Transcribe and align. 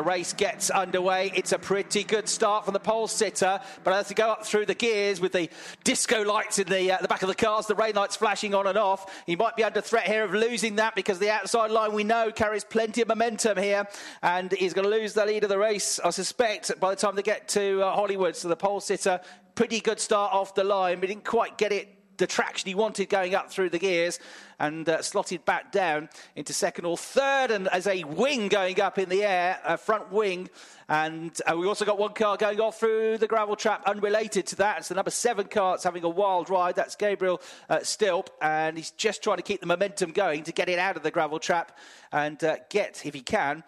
The 0.00 0.06
race 0.06 0.32
gets 0.32 0.70
underway. 0.70 1.30
It's 1.34 1.52
a 1.52 1.58
pretty 1.58 2.04
good 2.04 2.26
start 2.26 2.64
from 2.64 2.72
the 2.72 2.80
pole 2.80 3.06
sitter, 3.06 3.60
but 3.84 3.92
as 3.92 4.08
they 4.08 4.14
go 4.14 4.30
up 4.30 4.46
through 4.46 4.64
the 4.64 4.74
gears 4.74 5.20
with 5.20 5.32
the 5.32 5.50
disco 5.84 6.22
lights 6.22 6.58
in 6.58 6.68
the, 6.68 6.92
uh, 6.92 7.02
the 7.02 7.06
back 7.06 7.20
of 7.20 7.28
the 7.28 7.34
cars, 7.34 7.66
the 7.66 7.74
rain 7.74 7.94
lights 7.94 8.16
flashing 8.16 8.54
on 8.54 8.66
and 8.66 8.78
off, 8.78 9.22
he 9.26 9.36
might 9.36 9.56
be 9.56 9.62
under 9.62 9.82
threat 9.82 10.06
here 10.06 10.24
of 10.24 10.32
losing 10.32 10.76
that 10.76 10.94
because 10.94 11.18
the 11.18 11.28
outside 11.28 11.70
line 11.70 11.92
we 11.92 12.02
know 12.02 12.32
carries 12.32 12.64
plenty 12.64 13.02
of 13.02 13.08
momentum 13.08 13.58
here, 13.58 13.86
and 14.22 14.52
he's 14.52 14.72
going 14.72 14.90
to 14.90 14.90
lose 14.90 15.12
the 15.12 15.26
lead 15.26 15.44
of 15.44 15.50
the 15.50 15.58
race, 15.58 16.00
I 16.02 16.08
suspect, 16.08 16.80
by 16.80 16.94
the 16.94 16.96
time 16.96 17.14
they 17.14 17.20
get 17.20 17.46
to 17.48 17.82
uh, 17.82 17.92
Hollywood. 17.92 18.36
So 18.36 18.48
the 18.48 18.56
pole 18.56 18.80
sitter, 18.80 19.20
pretty 19.54 19.80
good 19.80 20.00
start 20.00 20.32
off 20.32 20.54
the 20.54 20.64
line, 20.64 21.00
but 21.00 21.10
didn't 21.10 21.26
quite 21.26 21.58
get 21.58 21.72
it 21.72 21.99
the 22.20 22.26
traction 22.26 22.68
he 22.68 22.74
wanted 22.74 23.08
going 23.08 23.34
up 23.34 23.50
through 23.50 23.70
the 23.70 23.78
gears 23.78 24.20
and 24.60 24.88
uh, 24.88 25.02
slotted 25.02 25.44
back 25.46 25.72
down 25.72 26.08
into 26.36 26.52
second 26.52 26.84
or 26.84 26.96
third 26.96 27.50
and 27.50 27.66
as 27.68 27.86
a 27.86 28.04
wing 28.04 28.48
going 28.48 28.80
up 28.80 28.98
in 28.98 29.08
the 29.08 29.24
air, 29.24 29.58
a 29.64 29.76
front 29.76 30.12
wing. 30.12 30.48
And 30.88 31.36
uh, 31.50 31.56
we 31.56 31.66
also 31.66 31.84
got 31.84 31.98
one 31.98 32.12
car 32.12 32.36
going 32.36 32.60
off 32.60 32.78
through 32.78 33.18
the 33.18 33.26
gravel 33.26 33.56
trap 33.56 33.82
unrelated 33.86 34.46
to 34.48 34.56
that. 34.56 34.78
It's 34.78 34.88
the 34.88 34.94
number 34.94 35.10
seven 35.10 35.46
car. 35.46 35.76
It's 35.76 35.84
having 35.84 36.04
a 36.04 36.08
wild 36.08 36.50
ride. 36.50 36.76
That's 36.76 36.94
Gabriel 36.94 37.40
uh, 37.70 37.78
Stilp. 37.78 38.28
And 38.42 38.76
he's 38.76 38.90
just 38.90 39.22
trying 39.22 39.38
to 39.38 39.42
keep 39.42 39.60
the 39.60 39.66
momentum 39.66 40.12
going 40.12 40.44
to 40.44 40.52
get 40.52 40.68
it 40.68 40.78
out 40.78 40.96
of 40.96 41.02
the 41.02 41.10
gravel 41.10 41.38
trap 41.38 41.78
and 42.12 42.42
uh, 42.44 42.56
get, 42.68 43.02
if 43.06 43.14
he 43.14 43.22
can, 43.22 43.64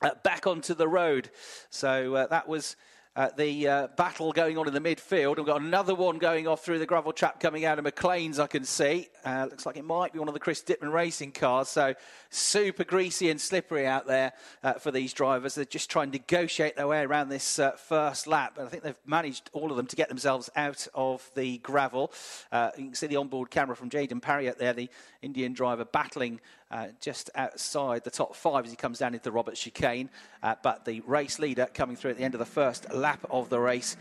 uh, 0.00 0.10
back 0.22 0.46
onto 0.46 0.74
the 0.74 0.86
road. 0.86 1.30
So 1.70 2.14
uh, 2.14 2.26
that 2.28 2.46
was 2.46 2.76
uh, 3.20 3.28
the 3.36 3.68
uh, 3.68 3.86
battle 3.98 4.32
going 4.32 4.56
on 4.56 4.66
in 4.66 4.72
the 4.72 4.80
midfield. 4.80 5.36
We've 5.36 5.44
got 5.44 5.60
another 5.60 5.94
one 5.94 6.16
going 6.16 6.48
off 6.48 6.64
through 6.64 6.78
the 6.78 6.86
gravel 6.86 7.12
trap 7.12 7.38
coming 7.38 7.66
out 7.66 7.78
of 7.78 7.84
McLean's, 7.84 8.38
I 8.38 8.46
can 8.46 8.64
see. 8.64 9.08
Uh, 9.26 9.46
looks 9.50 9.66
like 9.66 9.76
it 9.76 9.84
might 9.84 10.14
be 10.14 10.18
one 10.18 10.28
of 10.28 10.32
the 10.32 10.40
Chris 10.40 10.62
Dittmann 10.62 10.90
racing 10.90 11.32
cars. 11.32 11.68
So 11.68 11.94
super 12.30 12.82
greasy 12.82 13.28
and 13.28 13.38
slippery 13.38 13.86
out 13.86 14.06
there 14.06 14.32
uh, 14.62 14.74
for 14.74 14.90
these 14.90 15.12
drivers. 15.12 15.54
They're 15.54 15.66
just 15.66 15.90
trying 15.90 16.12
to 16.12 16.16
negotiate 16.16 16.76
their 16.76 16.86
way 16.86 17.02
around 17.02 17.28
this 17.28 17.58
uh, 17.58 17.72
first 17.72 18.26
lap. 18.26 18.56
And 18.56 18.66
I 18.66 18.70
think 18.70 18.84
they've 18.84 18.96
managed, 19.04 19.50
all 19.52 19.70
of 19.70 19.76
them, 19.76 19.86
to 19.88 19.96
get 19.96 20.08
themselves 20.08 20.48
out 20.56 20.88
of 20.94 21.30
the 21.34 21.58
gravel. 21.58 22.14
Uh, 22.50 22.70
you 22.78 22.84
can 22.84 22.94
see 22.94 23.06
the 23.06 23.16
onboard 23.16 23.50
camera 23.50 23.76
from 23.76 23.90
Jaden 23.90 24.22
Pariat 24.22 24.58
there, 24.58 24.72
the 24.72 24.88
Indian 25.20 25.52
driver, 25.52 25.84
battling 25.84 26.40
uh, 26.70 26.88
just 27.00 27.30
outside 27.34 28.04
the 28.04 28.10
top 28.10 28.34
five 28.34 28.64
as 28.64 28.70
he 28.70 28.76
comes 28.76 28.98
down 28.98 29.14
into 29.14 29.24
the 29.24 29.32
Roberts 29.32 29.60
chicane. 29.60 30.08
Uh, 30.42 30.54
but 30.62 30.84
the 30.84 31.00
race 31.00 31.38
leader 31.38 31.68
coming 31.72 31.96
through 31.96 32.12
at 32.12 32.16
the 32.16 32.24
end 32.24 32.34
of 32.34 32.38
the 32.38 32.46
first 32.46 32.92
lap 32.92 33.24
of 33.30 33.48
the 33.48 33.58
race 33.58 33.96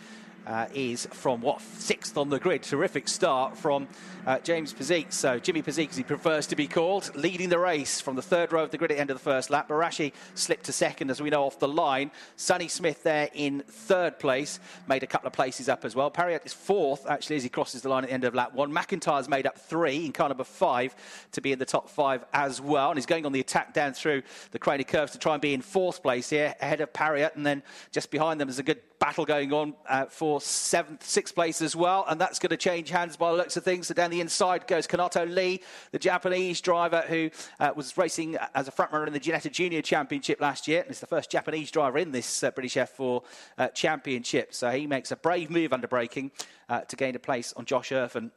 uh, 0.49 0.65
is 0.73 1.05
from 1.11 1.41
what 1.41 1.61
sixth 1.61 2.17
on 2.17 2.29
the 2.29 2.39
grid. 2.39 2.63
Terrific 2.63 3.07
start 3.07 3.55
from 3.55 3.87
uh, 4.25 4.39
James 4.39 4.73
Piszcyk. 4.73 5.13
So 5.13 5.37
Jimmy 5.37 5.61
Piszcyk, 5.61 5.91
as 5.91 5.97
he 5.97 6.03
prefers 6.03 6.47
to 6.47 6.55
be 6.55 6.67
called, 6.67 7.15
leading 7.15 7.49
the 7.49 7.59
race 7.59 8.01
from 8.01 8.15
the 8.15 8.21
third 8.21 8.51
row 8.51 8.63
of 8.63 8.71
the 8.71 8.77
grid 8.77 8.91
at 8.91 8.95
the 8.95 9.01
end 9.01 9.11
of 9.11 9.17
the 9.17 9.23
first 9.23 9.51
lap. 9.51 9.69
Barashi 9.69 10.11
slipped 10.33 10.65
to 10.65 10.71
second, 10.71 11.11
as 11.11 11.21
we 11.21 11.29
know, 11.29 11.43
off 11.43 11.59
the 11.59 11.67
line. 11.67 12.09
Sonny 12.35 12.67
Smith 12.67 13.03
there 13.03 13.29
in 13.33 13.63
third 13.67 14.17
place, 14.17 14.59
made 14.87 15.03
a 15.03 15.07
couple 15.07 15.27
of 15.27 15.33
places 15.33 15.69
up 15.69 15.85
as 15.85 15.95
well. 15.95 16.09
Pariat 16.09 16.41
is 16.45 16.53
fourth, 16.53 17.05
actually, 17.07 17.35
as 17.35 17.43
he 17.43 17.49
crosses 17.49 17.83
the 17.83 17.89
line 17.89 18.03
at 18.03 18.09
the 18.09 18.13
end 18.13 18.23
of 18.23 18.33
lap 18.33 18.53
one. 18.53 18.73
McIntyre's 18.73 19.29
made 19.29 19.45
up 19.45 19.57
three 19.57 20.05
in 20.05 20.11
car 20.11 20.29
number 20.29 20.43
five 20.43 20.95
to 21.33 21.41
be 21.41 21.51
in 21.51 21.59
the 21.59 21.65
top 21.65 21.89
five 21.89 22.25
as 22.33 22.59
well. 22.59 22.89
And 22.89 22.97
he's 22.97 23.05
going 23.05 23.25
on 23.27 23.31
the 23.31 23.39
attack 23.39 23.73
down 23.73 23.93
through 23.93 24.23
the 24.49 24.57
Craner 24.57 24.87
curves 24.87 25.11
to 25.11 25.19
try 25.19 25.33
and 25.33 25.41
be 25.41 25.53
in 25.53 25.61
fourth 25.61 26.01
place 26.01 26.31
here, 26.31 26.55
ahead 26.59 26.81
of 26.81 26.91
Pariat. 26.91 27.35
And 27.35 27.45
then 27.45 27.61
just 27.91 28.09
behind 28.09 28.41
them, 28.41 28.47
there's 28.47 28.59
a 28.59 28.63
good 28.63 28.81
battle 28.99 29.25
going 29.25 29.53
on 29.53 29.73
uh, 29.87 30.05
for 30.05 30.41
seventh, 30.41 31.03
sixth 31.05 31.33
place 31.33 31.61
as 31.61 31.75
well, 31.75 32.05
and 32.09 32.19
that's 32.19 32.37
going 32.37 32.49
to 32.49 32.57
change 32.57 32.89
hands 32.89 33.15
by 33.17 33.31
the 33.31 33.37
looks 33.37 33.55
of 33.57 33.63
things. 33.63 33.87
So 33.87 33.93
down 33.93 34.11
the 34.11 34.21
inside 34.21 34.67
goes 34.67 34.87
Kanato 34.87 35.25
Le, 35.25 35.57
the 35.91 35.99
Japanese 35.99 36.61
driver 36.61 37.03
who 37.07 37.29
uh, 37.59 37.71
was 37.75 37.97
racing 37.97 38.37
as 38.53 38.67
a 38.67 38.71
frontrunner 38.71 39.07
in 39.07 39.13
the 39.13 39.19
Ginetta 39.19 39.51
Junior 39.51 39.81
Championship 39.81 40.41
last 40.41 40.67
year. 40.67 40.81
And 40.81 40.89
it's 40.89 40.99
the 40.99 41.07
first 41.07 41.31
Japanese 41.31 41.71
driver 41.71 41.97
in 41.97 42.11
this 42.11 42.43
uh, 42.43 42.51
British 42.51 42.75
F4 42.75 43.23
uh, 43.57 43.67
Championship. 43.69 44.53
So 44.53 44.69
he 44.71 44.85
makes 44.85 45.11
a 45.11 45.15
brave 45.15 45.49
move 45.49 45.73
under 45.73 45.87
braking 45.87 46.31
uh, 46.67 46.81
to 46.81 46.95
gain 46.95 47.15
a 47.15 47.19
place 47.19 47.53
on 47.55 47.65
Josh 47.65 47.89
Irfan 47.89 48.31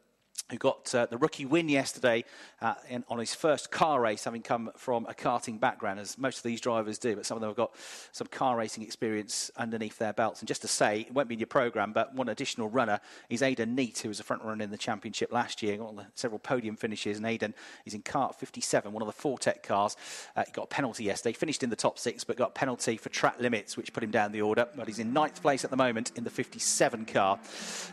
who 0.50 0.58
got 0.58 0.94
uh, 0.94 1.06
the 1.06 1.16
rookie 1.16 1.46
win 1.46 1.68
yesterday 1.68 2.24
uh, 2.60 2.74
in, 2.88 3.04
on 3.08 3.18
his 3.18 3.34
first 3.34 3.70
car 3.70 4.00
race, 4.00 4.24
having 4.24 4.42
come 4.42 4.70
from 4.76 5.06
a 5.06 5.14
karting 5.14 5.58
background, 5.58 5.98
as 5.98 6.18
most 6.18 6.38
of 6.38 6.42
these 6.42 6.60
drivers 6.60 6.98
do. 6.98 7.16
But 7.16 7.26
some 7.26 7.36
of 7.36 7.40
them 7.40 7.50
have 7.50 7.56
got 7.56 7.74
some 8.12 8.26
car 8.26 8.56
racing 8.56 8.82
experience 8.82 9.50
underneath 9.56 9.98
their 9.98 10.12
belts. 10.12 10.40
And 10.40 10.48
just 10.48 10.62
to 10.62 10.68
say, 10.68 11.00
it 11.00 11.14
won't 11.14 11.28
be 11.28 11.34
in 11.34 11.40
your 11.40 11.46
programme, 11.46 11.92
but 11.92 12.14
one 12.14 12.28
additional 12.28 12.68
runner 12.68 13.00
is 13.30 13.40
Aiden 13.40 13.74
Neate, 13.74 14.00
who 14.00 14.08
was 14.08 14.20
a 14.20 14.24
front 14.24 14.42
runner 14.42 14.62
in 14.62 14.70
the 14.70 14.78
championship 14.78 15.32
last 15.32 15.62
year, 15.62 15.76
got 15.76 15.94
several 16.14 16.38
podium 16.38 16.76
finishes. 16.76 17.16
And 17.16 17.26
Aiden 17.26 17.54
is 17.86 17.94
in 17.94 18.02
kart 18.02 18.34
57, 18.34 18.92
one 18.92 19.02
of 19.02 19.06
the 19.06 19.22
Fortec 19.22 19.62
cars. 19.62 19.96
Uh, 20.36 20.44
he 20.46 20.52
got 20.52 20.64
a 20.64 20.66
penalty 20.66 21.04
yesterday, 21.04 21.32
finished 21.32 21.62
in 21.62 21.70
the 21.70 21.76
top 21.76 21.98
six, 21.98 22.24
but 22.24 22.36
got 22.36 22.50
a 22.50 22.52
penalty 22.52 22.96
for 22.96 23.08
track 23.08 23.40
limits, 23.40 23.76
which 23.76 23.92
put 23.92 24.04
him 24.04 24.10
down 24.10 24.32
the 24.32 24.42
order. 24.42 24.68
But 24.76 24.86
he's 24.86 24.98
in 24.98 25.12
ninth 25.12 25.40
place 25.40 25.64
at 25.64 25.70
the 25.70 25.76
moment 25.76 26.12
in 26.16 26.24
the 26.24 26.30
57 26.30 27.06
car. 27.06 27.38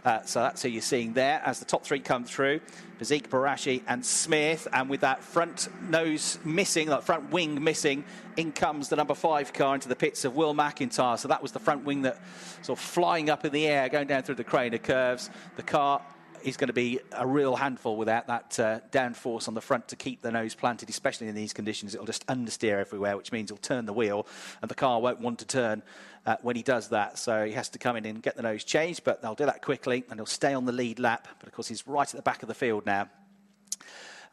Uh, 0.03 0.21
so 0.23 0.41
that's 0.41 0.61
who 0.61 0.69
you're 0.69 0.81
seeing 0.81 1.13
there 1.13 1.41
as 1.45 1.59
the 1.59 1.65
top 1.65 1.83
three 1.83 1.99
come 1.99 2.25
through 2.25 2.38
through. 2.39 2.61
Piszcyk, 3.01 3.27
Barashi, 3.27 3.81
and 3.85 4.05
Smith. 4.05 4.65
And 4.71 4.89
with 4.89 5.01
that 5.01 5.21
front 5.21 5.67
nose 5.89 6.39
missing, 6.45 6.87
that 6.87 7.03
front 7.03 7.31
wing 7.31 7.61
missing, 7.61 8.05
in 8.37 8.53
comes 8.53 8.87
the 8.87 8.95
number 8.95 9.13
five 9.13 9.51
car 9.51 9.75
into 9.75 9.89
the 9.89 9.95
pits 9.95 10.23
of 10.23 10.37
Will 10.37 10.55
McIntyre. 10.55 11.19
So 11.19 11.27
that 11.27 11.41
was 11.41 11.51
the 11.51 11.59
front 11.59 11.83
wing 11.83 12.03
that 12.03 12.21
sort 12.61 12.79
of 12.79 12.85
flying 12.85 13.29
up 13.29 13.43
in 13.43 13.51
the 13.51 13.67
air, 13.67 13.89
going 13.89 14.07
down 14.07 14.23
through 14.23 14.35
the 14.35 14.45
Craner 14.45 14.81
curves. 14.81 15.29
The 15.57 15.63
car 15.63 16.01
is 16.43 16.57
going 16.57 16.67
to 16.67 16.73
be 16.73 16.99
a 17.11 17.25
real 17.25 17.55
handful 17.55 17.95
without 17.95 18.27
that 18.27 18.59
uh, 18.59 18.79
downforce 18.91 19.47
on 19.47 19.53
the 19.53 19.61
front 19.61 19.87
to 19.89 19.95
keep 19.95 20.21
the 20.21 20.31
nose 20.31 20.55
planted, 20.55 20.89
especially 20.89 21.27
in 21.27 21.35
these 21.35 21.53
conditions. 21.53 21.93
It'll 21.93 22.05
just 22.05 22.25
understeer 22.27 22.79
everywhere, 22.79 23.17
which 23.17 23.31
means 23.31 23.49
he'll 23.49 23.57
turn 23.57 23.85
the 23.85 23.93
wheel, 23.93 24.27
and 24.61 24.69
the 24.69 24.75
car 24.75 24.99
won't 24.99 25.19
want 25.19 25.39
to 25.39 25.45
turn 25.45 25.83
uh, 26.25 26.37
when 26.41 26.55
he 26.55 26.63
does 26.63 26.89
that. 26.89 27.17
So 27.17 27.45
he 27.45 27.53
has 27.53 27.69
to 27.69 27.79
come 27.79 27.95
in 27.95 28.05
and 28.05 28.21
get 28.21 28.35
the 28.35 28.43
nose 28.43 28.63
changed, 28.63 29.03
but 29.03 29.21
they'll 29.21 29.35
do 29.35 29.45
that 29.45 29.61
quickly, 29.61 30.03
and 30.09 30.19
he'll 30.19 30.25
stay 30.25 30.53
on 30.53 30.65
the 30.65 30.71
lead 30.71 30.99
lap. 30.99 31.27
But 31.39 31.47
of 31.47 31.53
course, 31.53 31.67
he's 31.67 31.87
right 31.87 32.07
at 32.07 32.15
the 32.15 32.21
back 32.21 32.41
of 32.41 32.47
the 32.47 32.55
field 32.55 32.85
now. 32.85 33.09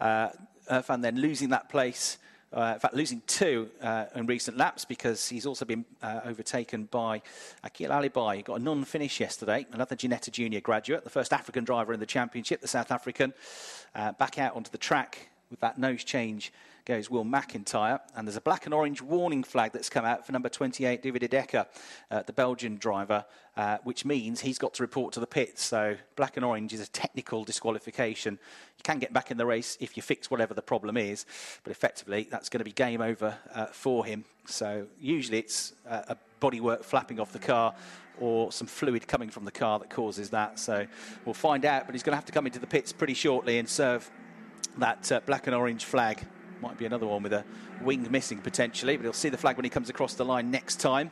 Uh, 0.01 0.29
Irfan 0.71 1.03
then 1.03 1.17
losing 1.17 1.51
that 1.51 1.69
place 1.69 2.19
uh, 2.57 2.73
in 2.75 2.81
fact, 2.81 2.95
losing 2.95 3.23
two 3.27 3.69
uh, 3.83 4.07
in 4.15 4.27
recent 4.27 4.57
laps 4.57 4.85
because 4.87 5.29
he's 5.29 5.45
also 5.45 5.65
been 5.67 5.85
uh, 6.03 6.21
overtaken 6.25 6.85
by 6.91 7.21
Akil 7.63 7.91
Alibhai. 7.91 8.37
He 8.37 8.43
got 8.43 8.59
a 8.61 8.63
non-finish 8.63 9.21
yesterday, 9.21 9.67
another 9.73 9.95
Ginetta 9.95 10.31
Junior 10.31 10.63
graduate, 10.63 11.05
the 11.05 11.11
first 11.11 11.35
African 11.35 11.65
driver 11.65 11.93
in 11.93 12.01
the 12.01 12.07
championship, 12.07 12.63
the 12.63 12.69
South 12.69 12.91
African, 12.91 13.35
uh, 13.95 14.13
back 14.13 14.39
out 14.39 14.57
onto 14.57 14.71
the 14.71 14.79
track 14.79 15.29
with 15.51 15.61
that 15.61 15.77
nose 15.79 16.03
change 16.03 16.53
goes 16.87 17.11
Will 17.11 17.25
McIntyre. 17.25 18.01
And 18.15 18.27
there's 18.27 18.37
a 18.37 18.41
black 18.41 18.65
and 18.65 18.73
orange 18.73 19.03
warning 19.03 19.43
flag 19.43 19.73
that's 19.73 19.91
come 19.91 20.05
out 20.05 20.25
for 20.25 20.33
number 20.33 20.49
28, 20.49 21.03
David 21.03 21.29
Decker, 21.29 21.67
uh, 22.11 22.23
the 22.23 22.33
Belgian 22.33 22.77
driver, 22.77 23.27
uh, 23.57 23.79
which 23.85 24.05
means 24.05 24.41
he's 24.41 24.59
got 24.59 24.73
to 24.75 24.83
report 24.83 25.13
to 25.15 25.21
the 25.21 25.27
pits. 25.27 25.63
So 25.63 25.97
black 26.15 26.37
and 26.37 26.45
orange 26.45 26.73
is 26.73 26.81
a 26.81 26.87
technical 26.87 27.45
disqualification. 27.45 28.35
You 28.79 28.83
can 28.85 28.99
get 28.99 29.13
back 29.13 29.31
in 29.31 29.37
the 29.37 29.45
race 29.45 29.77
if 29.81 29.97
you 29.97 30.03
fix 30.03 30.31
whatever 30.31 30.55
the 30.55 30.63
problem 30.63 30.97
is, 30.97 31.27
but 31.65 31.73
effectively 31.73 32.29
that's 32.31 32.49
going 32.49 32.61
to 32.61 32.65
be 32.65 32.73
game 32.73 33.03
over 33.03 33.37
uh, 33.53 33.67
for 33.67 34.07
him. 34.07 34.25
So 34.47 34.87
usually 34.99 35.39
it's 35.39 35.75
uh, 35.89 36.03
a 36.09 36.17
bodywork 36.41 36.85
flapping 36.85 37.19
off 37.19 37.33
the 37.33 37.41
car 37.41 37.75
or 38.21 38.53
some 38.53 38.67
fluid 38.67 39.07
coming 39.09 39.29
from 39.29 39.45
the 39.45 39.51
car 39.51 39.79
that 39.81 39.91
causes 39.91 40.31
that. 40.31 40.59
So 40.59 40.87
we'll 41.25 41.35
find 41.35 41.65
out, 41.65 41.87
but 41.87 41.95
he's 41.95 42.05
going 42.05 42.13
to 42.13 42.17
have 42.17 42.25
to 42.27 42.33
come 42.33 42.47
into 42.47 42.61
the 42.61 42.67
pits 42.67 42.93
pretty 42.93 43.15
shortly 43.15 43.59
and 43.59 43.69
serve 43.69 44.09
that 44.79 45.11
uh, 45.11 45.21
black 45.27 45.47
and 45.47 45.57
orange 45.57 45.85
flag. 45.85 46.25
Might 46.61 46.79
be 46.79 46.87
another 46.87 47.07
one 47.07 47.23
with 47.23 47.33
a 47.33 47.45
wing 47.83 48.07
missing 48.11 48.39
potentially, 48.39 48.97
but 48.97 49.05
he'll 49.05 49.13
see 49.13 49.29
the 49.29 49.37
flag 49.37 49.57
when 49.57 49.65
he 49.65 49.71
comes 49.71 49.91
across 49.91 50.15
the 50.15 50.25
line 50.25 50.51
next 50.51 50.81
time. 50.81 51.11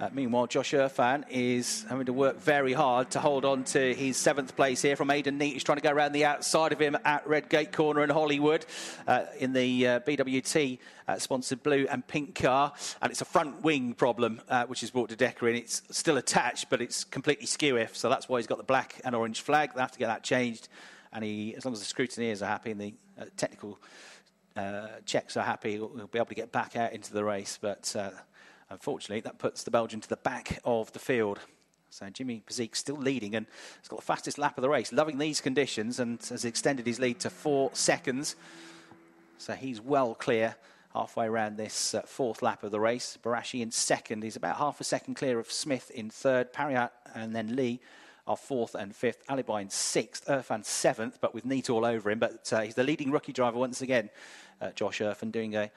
Uh, 0.00 0.08
meanwhile, 0.12 0.46
Josh 0.46 0.74
Irfan 0.74 1.24
is 1.28 1.84
having 1.88 2.06
to 2.06 2.12
work 2.12 2.40
very 2.40 2.72
hard 2.72 3.10
to 3.10 3.18
hold 3.18 3.44
on 3.44 3.64
to 3.64 3.92
his 3.94 4.16
seventh 4.16 4.54
place 4.54 4.80
here 4.80 4.94
from 4.94 5.08
Aiden 5.08 5.40
Neate. 5.40 5.54
He's 5.54 5.64
trying 5.64 5.78
to 5.78 5.82
go 5.82 5.90
around 5.90 6.12
the 6.12 6.24
outside 6.24 6.72
of 6.72 6.78
him 6.78 6.96
at 7.04 7.26
Redgate 7.26 7.72
Corner 7.72 8.04
in 8.04 8.10
Hollywood 8.10 8.64
uh, 9.08 9.24
in 9.40 9.52
the 9.52 9.86
uh, 9.88 10.00
BWT 10.00 10.78
uh, 11.08 11.18
sponsored 11.18 11.64
blue 11.64 11.88
and 11.90 12.06
pink 12.06 12.36
car. 12.36 12.72
And 13.02 13.10
it's 13.10 13.22
a 13.22 13.24
front 13.24 13.64
wing 13.64 13.92
problem, 13.92 14.40
uh, 14.48 14.66
which 14.66 14.84
is 14.84 14.92
brought 14.92 15.08
to 15.08 15.16
Decker 15.16 15.48
in. 15.48 15.56
It's 15.56 15.82
still 15.90 16.16
attached, 16.16 16.70
but 16.70 16.80
it's 16.80 17.02
completely 17.02 17.46
skew 17.46 17.76
if. 17.76 17.96
So 17.96 18.08
that's 18.08 18.28
why 18.28 18.38
he's 18.38 18.46
got 18.46 18.58
the 18.58 18.64
black 18.64 19.00
and 19.04 19.16
orange 19.16 19.40
flag. 19.40 19.74
They 19.74 19.80
have 19.80 19.92
to 19.92 19.98
get 19.98 20.06
that 20.06 20.22
changed. 20.22 20.68
And 21.12 21.24
he, 21.24 21.54
as 21.54 21.64
long 21.64 21.74
as 21.74 21.80
the 21.80 21.86
scrutineers 21.86 22.42
are 22.42 22.46
happy 22.46 22.70
and 22.70 22.80
the 22.80 22.94
uh, 23.20 23.24
technical 23.36 23.78
checks 25.06 25.36
are 25.36 25.44
happy, 25.44 25.72
he'll, 25.72 25.90
he'll, 25.94 26.08
be 26.08 26.18
able 26.18 26.26
to 26.26 26.34
get 26.34 26.50
back 26.50 26.74
out 26.74 26.92
into 26.92 27.12
the 27.12 27.22
race. 27.22 27.58
But 27.60 27.94
Unfortunately, 28.70 29.20
that 29.20 29.38
puts 29.38 29.62
the 29.62 29.70
Belgian 29.70 30.00
to 30.00 30.08
the 30.08 30.16
back 30.16 30.60
of 30.64 30.92
the 30.92 30.98
field. 30.98 31.40
So 31.90 32.08
Jimmy 32.10 32.42
Piszcyk 32.46 32.76
still 32.76 32.96
leading 32.96 33.34
and 33.34 33.46
he's 33.80 33.88
got 33.88 34.00
the 34.00 34.04
fastest 34.04 34.36
lap 34.36 34.58
of 34.58 34.62
the 34.62 34.68
race, 34.68 34.92
loving 34.92 35.16
these 35.16 35.40
conditions 35.40 36.00
and 36.00 36.22
has 36.28 36.44
extended 36.44 36.86
his 36.86 37.00
lead 37.00 37.18
to 37.20 37.30
four 37.30 37.70
seconds. 37.72 38.36
So 39.38 39.54
he's 39.54 39.80
well 39.80 40.14
clear 40.14 40.56
halfway 40.92 41.26
around 41.26 41.56
this 41.56 41.94
uh, 41.94 42.02
fourth 42.02 42.42
lap 42.42 42.62
of 42.62 42.72
the 42.72 42.80
race. 42.80 43.16
Barashi 43.22 43.62
in 43.62 43.70
second. 43.70 44.22
He's 44.22 44.36
about 44.36 44.56
half 44.56 44.80
a 44.82 44.84
second 44.84 45.14
clear 45.14 45.38
of 45.38 45.50
Smith 45.50 45.90
in 45.90 46.10
third. 46.10 46.52
Pariat 46.52 46.90
and 47.14 47.34
then 47.34 47.56
Le 47.56 47.78
are 48.28 48.36
fourth 48.36 48.74
and 48.74 48.94
fifth. 48.94 49.26
Alibhai 49.26 49.62
in 49.62 49.70
sixth. 49.70 50.26
Irfan 50.26 50.64
seventh, 50.64 51.18
but 51.20 51.34
with 51.34 51.44
Neate 51.44 51.70
all 51.70 51.84
over 51.84 52.10
him. 52.10 52.18
But 52.18 52.52
uh, 52.52 52.60
he's 52.60 52.74
the 52.74 52.84
leading 52.84 53.10
rookie 53.10 53.32
driver 53.32 53.58
once 53.58 53.82
again, 53.82 54.10
uh, 54.60 54.70
Josh 54.72 55.00
Irfan, 55.00 55.32
doing 55.32 55.56
a 55.56 55.70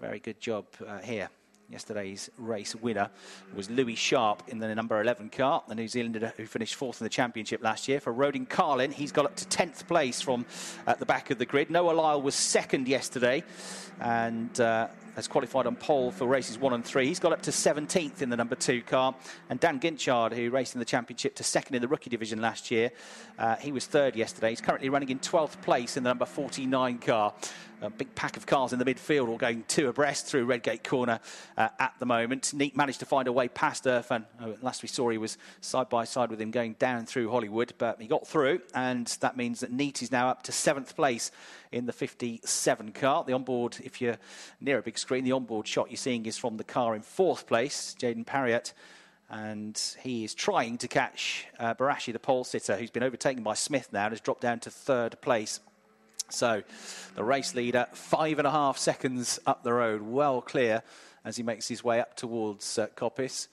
very 0.00 0.18
good 0.18 0.40
job 0.40 0.66
uh, 0.86 0.98
here. 0.98 1.28
Yesterday's 1.70 2.30
race 2.38 2.74
winner 2.74 3.10
was 3.54 3.68
Louis 3.68 3.94
Sharp 3.94 4.42
in 4.48 4.58
the 4.58 4.74
number 4.74 4.98
11 5.02 5.28
car, 5.28 5.62
the 5.68 5.74
New 5.74 5.86
Zealander 5.86 6.32
who 6.38 6.46
finished 6.46 6.74
fourth 6.76 6.98
in 6.98 7.04
the 7.04 7.10
championship 7.10 7.62
last 7.62 7.88
year. 7.88 8.00
For 8.00 8.10
Rodin 8.10 8.46
Carlin, 8.46 8.90
he's 8.90 9.12
got 9.12 9.26
up 9.26 9.36
to 9.36 9.44
10th 9.44 9.86
place 9.86 10.22
from 10.22 10.46
at 10.86 10.98
the 10.98 11.04
back 11.04 11.30
of 11.30 11.36
the 11.36 11.44
grid. 11.44 11.70
Noah 11.70 11.92
Lyle 11.92 12.22
was 12.22 12.34
second 12.34 12.88
yesterday 12.88 13.44
and 14.00 14.58
uh, 14.58 14.88
has 15.18 15.26
qualified 15.26 15.66
on 15.66 15.74
pole 15.74 16.12
for 16.12 16.28
races 16.28 16.60
one 16.60 16.72
and 16.72 16.84
three. 16.84 17.08
He's 17.08 17.18
got 17.18 17.32
up 17.32 17.42
to 17.42 17.50
17th 17.50 18.22
in 18.22 18.30
the 18.30 18.36
number 18.36 18.54
two 18.54 18.82
car. 18.82 19.16
And 19.50 19.58
Dan 19.58 19.80
Guinchard, 19.80 20.32
who 20.32 20.48
raced 20.50 20.76
in 20.76 20.78
the 20.78 20.84
championship 20.84 21.34
to 21.34 21.42
second 21.42 21.74
in 21.74 21.82
the 21.82 21.88
rookie 21.88 22.08
division 22.08 22.40
last 22.40 22.70
year, 22.70 22.92
uh, 23.36 23.56
he 23.56 23.72
was 23.72 23.84
third 23.84 24.14
yesterday. 24.14 24.50
He's 24.50 24.60
currently 24.60 24.90
running 24.90 25.08
in 25.08 25.18
12th 25.18 25.60
place 25.60 25.96
in 25.96 26.04
the 26.04 26.10
number 26.10 26.24
49 26.24 26.98
car 26.98 27.34
a 27.80 27.90
big 27.90 28.14
pack 28.14 28.36
of 28.36 28.46
cars 28.46 28.72
in 28.72 28.78
the 28.78 28.84
midfield, 28.84 29.28
all 29.28 29.36
going 29.36 29.64
two 29.68 29.88
abreast 29.88 30.26
through 30.26 30.44
Redgate 30.44 30.82
Corner 30.82 31.20
uh, 31.56 31.68
at 31.78 31.94
the 31.98 32.06
moment. 32.06 32.52
Neate 32.54 32.76
managed 32.76 33.00
to 33.00 33.06
find 33.06 33.28
a 33.28 33.32
way 33.32 33.48
past 33.48 33.84
Irfan. 33.84 34.24
Uh, 34.40 34.52
last 34.62 34.82
we 34.82 34.88
saw, 34.88 35.08
he 35.10 35.18
was 35.18 35.38
side 35.60 35.88
by 35.88 36.04
side 36.04 36.30
with 36.30 36.40
him 36.40 36.50
going 36.50 36.74
down 36.74 37.06
through 37.06 37.30
Hollywood, 37.30 37.72
but 37.78 38.00
he 38.00 38.08
got 38.08 38.26
through, 38.26 38.60
and 38.74 39.06
that 39.20 39.36
means 39.36 39.60
that 39.60 39.72
Neate 39.72 40.02
is 40.02 40.10
now 40.10 40.28
up 40.28 40.42
to 40.44 40.52
seventh 40.52 40.96
place 40.96 41.30
in 41.70 41.86
the 41.86 41.92
57 41.92 42.92
car. 42.92 43.24
The 43.24 43.32
onboard, 43.32 43.76
if 43.82 44.00
you're 44.00 44.18
near 44.60 44.78
a 44.78 44.82
big 44.82 44.98
screen, 44.98 45.24
the 45.24 45.32
onboard 45.32 45.66
shot 45.66 45.90
you're 45.90 45.96
seeing 45.96 46.26
is 46.26 46.38
from 46.38 46.56
the 46.56 46.64
car 46.64 46.94
in 46.96 47.02
fourth 47.02 47.46
place, 47.46 47.94
Jaden 47.98 48.26
Pariat 48.26 48.72
and 49.30 49.94
he 50.00 50.24
is 50.24 50.34
trying 50.34 50.78
to 50.78 50.88
catch 50.88 51.46
uh, 51.58 51.74
Barashi, 51.74 52.14
the 52.14 52.18
pole 52.18 52.44
sitter, 52.44 52.76
who's 52.76 52.90
been 52.90 53.02
overtaken 53.02 53.42
by 53.42 53.52
Smith 53.52 53.92
now 53.92 54.04
and 54.04 54.12
has 54.12 54.22
dropped 54.22 54.40
down 54.40 54.58
to 54.60 54.70
third 54.70 55.20
place. 55.20 55.60
So 56.30 56.62
the 57.14 57.24
race 57.24 57.54
leader, 57.54 57.86
five 57.92 58.38
and 58.38 58.46
a 58.46 58.50
half 58.50 58.78
seconds 58.78 59.40
up 59.46 59.62
the 59.62 59.72
road, 59.72 60.02
well 60.02 60.40
clear 60.40 60.82
as 61.24 61.36
he 61.36 61.42
makes 61.42 61.68
his 61.68 61.82
way 61.82 62.00
up 62.00 62.16
towards 62.16 62.78
uh, 62.78 62.86
Coppice 62.96 63.48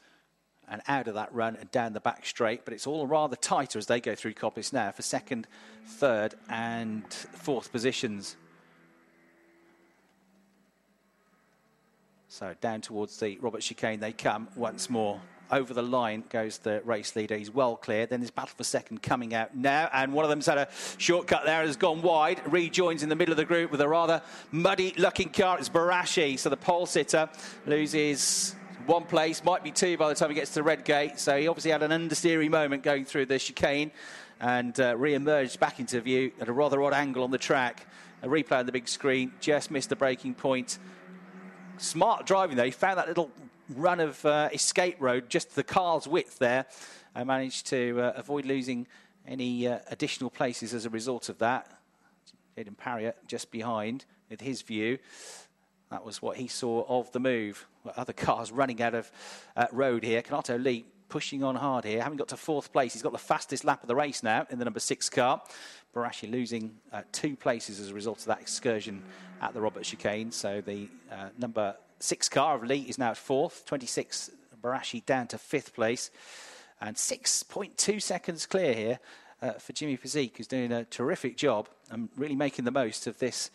and 0.68 0.82
out 0.88 1.08
of 1.08 1.14
that 1.14 1.34
run 1.34 1.56
and 1.56 1.70
down 1.72 1.94
the 1.94 2.00
back 2.00 2.26
straight. 2.26 2.66
But 2.66 2.74
it's 2.74 2.88
all 2.88 3.08
rather 3.08 3.36
tighter 3.36 3.80
as 3.80 3.86
they 3.86 4.00
go 4.00 4.16
through 4.16 4.34
Coppice 4.34 4.74
now 4.74 4.92
for 4.92 5.02
second, 5.02 5.48
third, 5.86 6.36
and 6.50 7.12
fourth 7.14 7.72
positions. 7.72 8.36
So 12.28 12.54
down 12.60 12.82
towards 12.82 13.18
the 13.20 13.38
Robert 13.40 13.62
chicane 13.62 14.02
they 14.02 14.12
come 14.12 14.50
once 14.56 14.90
more 14.90 15.22
over 15.52 15.74
the 15.74 15.82
line 15.82 16.24
goes 16.30 16.58
the 16.60 16.82
race 16.86 17.16
leader. 17.16 17.38
He's 17.38 17.52
well 17.52 17.76
clear. 17.76 18.06
Then 18.06 18.20
there's 18.20 18.32
battle 18.32 18.56
for 18.58 18.64
second 18.64 19.02
coming 19.04 19.34
out 19.34 19.56
now, 19.56 19.90
and 19.94 20.14
one 20.14 20.26
of 20.26 20.30
them's 20.30 20.46
had 20.46 20.58
a 20.58 20.68
shortcut 20.98 21.46
there 21.46 21.60
and 21.60 21.68
has 21.68 21.78
gone 21.78 22.02
wide. 22.02 22.42
Rejoins 22.52 23.04
in 23.04 23.10
the 23.10 23.16
middle 23.16 23.32
of 23.32 23.38
the 23.38 23.46
group 23.46 23.72
with 23.72 23.82
a 23.82 23.88
rather 23.88 24.22
muddy-looking 24.52 25.30
car. 25.30 25.58
It's 25.60 25.70
Barashi, 25.70 26.38
so 26.40 26.50
the 26.50 26.58
pole 26.58 26.86
sitter 26.86 27.30
loses 27.66 28.56
one 28.86 29.04
place, 29.04 29.44
might 29.44 29.64
be 29.64 29.72
two 29.72 29.98
by 29.98 30.10
the 30.10 30.16
time 30.16 30.30
he 30.30 30.36
gets 30.36 30.52
to 30.52 30.56
the 30.56 30.64
red 30.64 30.86
gate. 30.86 31.20
So 31.20 31.38
he 31.38 31.48
obviously 31.48 31.72
had 31.72 31.84
an 31.84 31.92
understeery 31.92 32.50
moment 32.50 32.84
going 32.84 33.06
through 33.06 33.26
the 33.26 33.40
chicane 33.40 33.92
and 34.40 34.80
uh, 34.80 34.96
re-emerged 34.98 35.60
back 35.60 35.80
into 35.80 36.00
view 36.02 36.32
at 36.40 36.48
a 36.48 36.54
rather 36.54 36.82
odd 36.82 36.94
angle 36.94 37.24
on 37.24 37.32
the 37.32 37.38
track. 37.38 37.88
A 38.22 38.28
replay 38.28 38.60
on 38.60 38.66
the 38.66 38.72
big 38.72 38.88
screen, 38.88 39.34
just 39.40 39.72
missed 39.72 39.90
the 39.90 39.96
breaking 39.96 40.36
point. 40.36 40.78
Smart 41.78 42.26
driving 42.26 42.58
though. 42.58 42.64
He 42.64 42.72
found 42.72 42.98
that 42.98 43.08
little 43.08 43.32
run 43.70 44.00
of 44.00 44.24
uh, 44.26 44.50
escape 44.54 44.98
road, 45.00 45.30
just 45.30 45.56
the 45.56 45.64
car's 45.64 46.08
width 46.08 46.40
there. 46.40 46.66
I 47.16 47.24
managed 47.24 47.68
to 47.68 48.00
uh, 48.02 48.14
avoid 48.16 48.46
losing 48.46 48.88
any 49.28 49.68
uh, 49.68 49.80
additional 49.90 50.30
places 50.30 50.74
as 50.74 50.86
a 50.86 50.90
result 50.90 51.30
of 51.30 51.38
that. 51.40 51.72
Jaden 52.58 52.78
Pariat 52.78 53.18
just 53.28 53.52
behind 53.52 54.06
with 54.30 54.42
his 54.42 54.62
view. 54.62 54.98
That 55.92 56.06
was 56.06 56.22
what 56.22 56.38
he 56.38 56.48
saw 56.48 56.86
of 56.88 57.12
the 57.12 57.20
move. 57.20 57.68
Other 57.96 58.14
cars 58.14 58.52
running 58.52 58.82
out 58.82 58.96
of 58.96 59.12
uh, 59.56 59.68
road 59.72 60.04
here. 60.04 60.22
Kanato 60.22 60.62
Le 60.62 60.84
pushing 61.10 61.44
on 61.44 61.56
hard 61.56 61.86
here. 61.86 62.02
Having 62.02 62.18
got 62.18 62.28
to 62.30 62.38
fourth 62.38 62.72
place, 62.74 62.94
he's 62.94 63.02
got 63.02 63.12
the 63.12 63.18
fastest 63.18 63.64
lap 63.64 63.82
of 63.84 63.88
the 63.88 63.96
race 63.96 64.24
now 64.24 64.48
in 64.50 64.58
the 64.58 64.66
number 64.66 64.80
six 64.80 65.10
car. 65.10 65.42
Barashi 65.96 66.30
losing 66.30 66.76
uh, 66.92 67.04
two 67.12 67.36
places 67.36 67.80
as 67.80 67.92
a 67.92 67.94
result 67.94 68.20
of 68.20 68.26
that 68.26 68.42
excursion 68.42 69.02
at 69.42 69.54
the 69.54 69.62
Robert 69.62 69.84
Chicane. 69.84 70.32
So 70.32 70.62
the 70.62 70.90
uh, 71.12 71.30
number 71.38 71.76
six 72.06 72.30
car 72.30 72.56
of 72.56 72.64
Le 72.64 72.76
is 72.76 72.98
now 72.98 73.12
at 73.12 73.18
fourth, 73.18 73.66
26 73.66 74.32
Barashi 74.62 75.06
down 75.06 75.28
to 75.28 75.38
fifth 75.38 75.74
place, 75.74 76.12
and 76.80 76.96
6.2 76.96 78.02
seconds 78.02 78.46
clear 78.46 78.74
here 78.74 79.00
uh, 79.42 79.54
for 79.54 79.74
Jimmy 79.74 79.98
Piszcyk, 79.98 80.38
who's 80.38 80.48
doing 80.48 80.72
a 80.72 80.86
terrific 80.86 81.36
job 81.36 81.68
and 81.90 82.10
really 82.16 82.36
making 82.36 82.66
the 82.66 82.72
most 82.72 83.08
of 83.08 83.18
this 83.20 83.50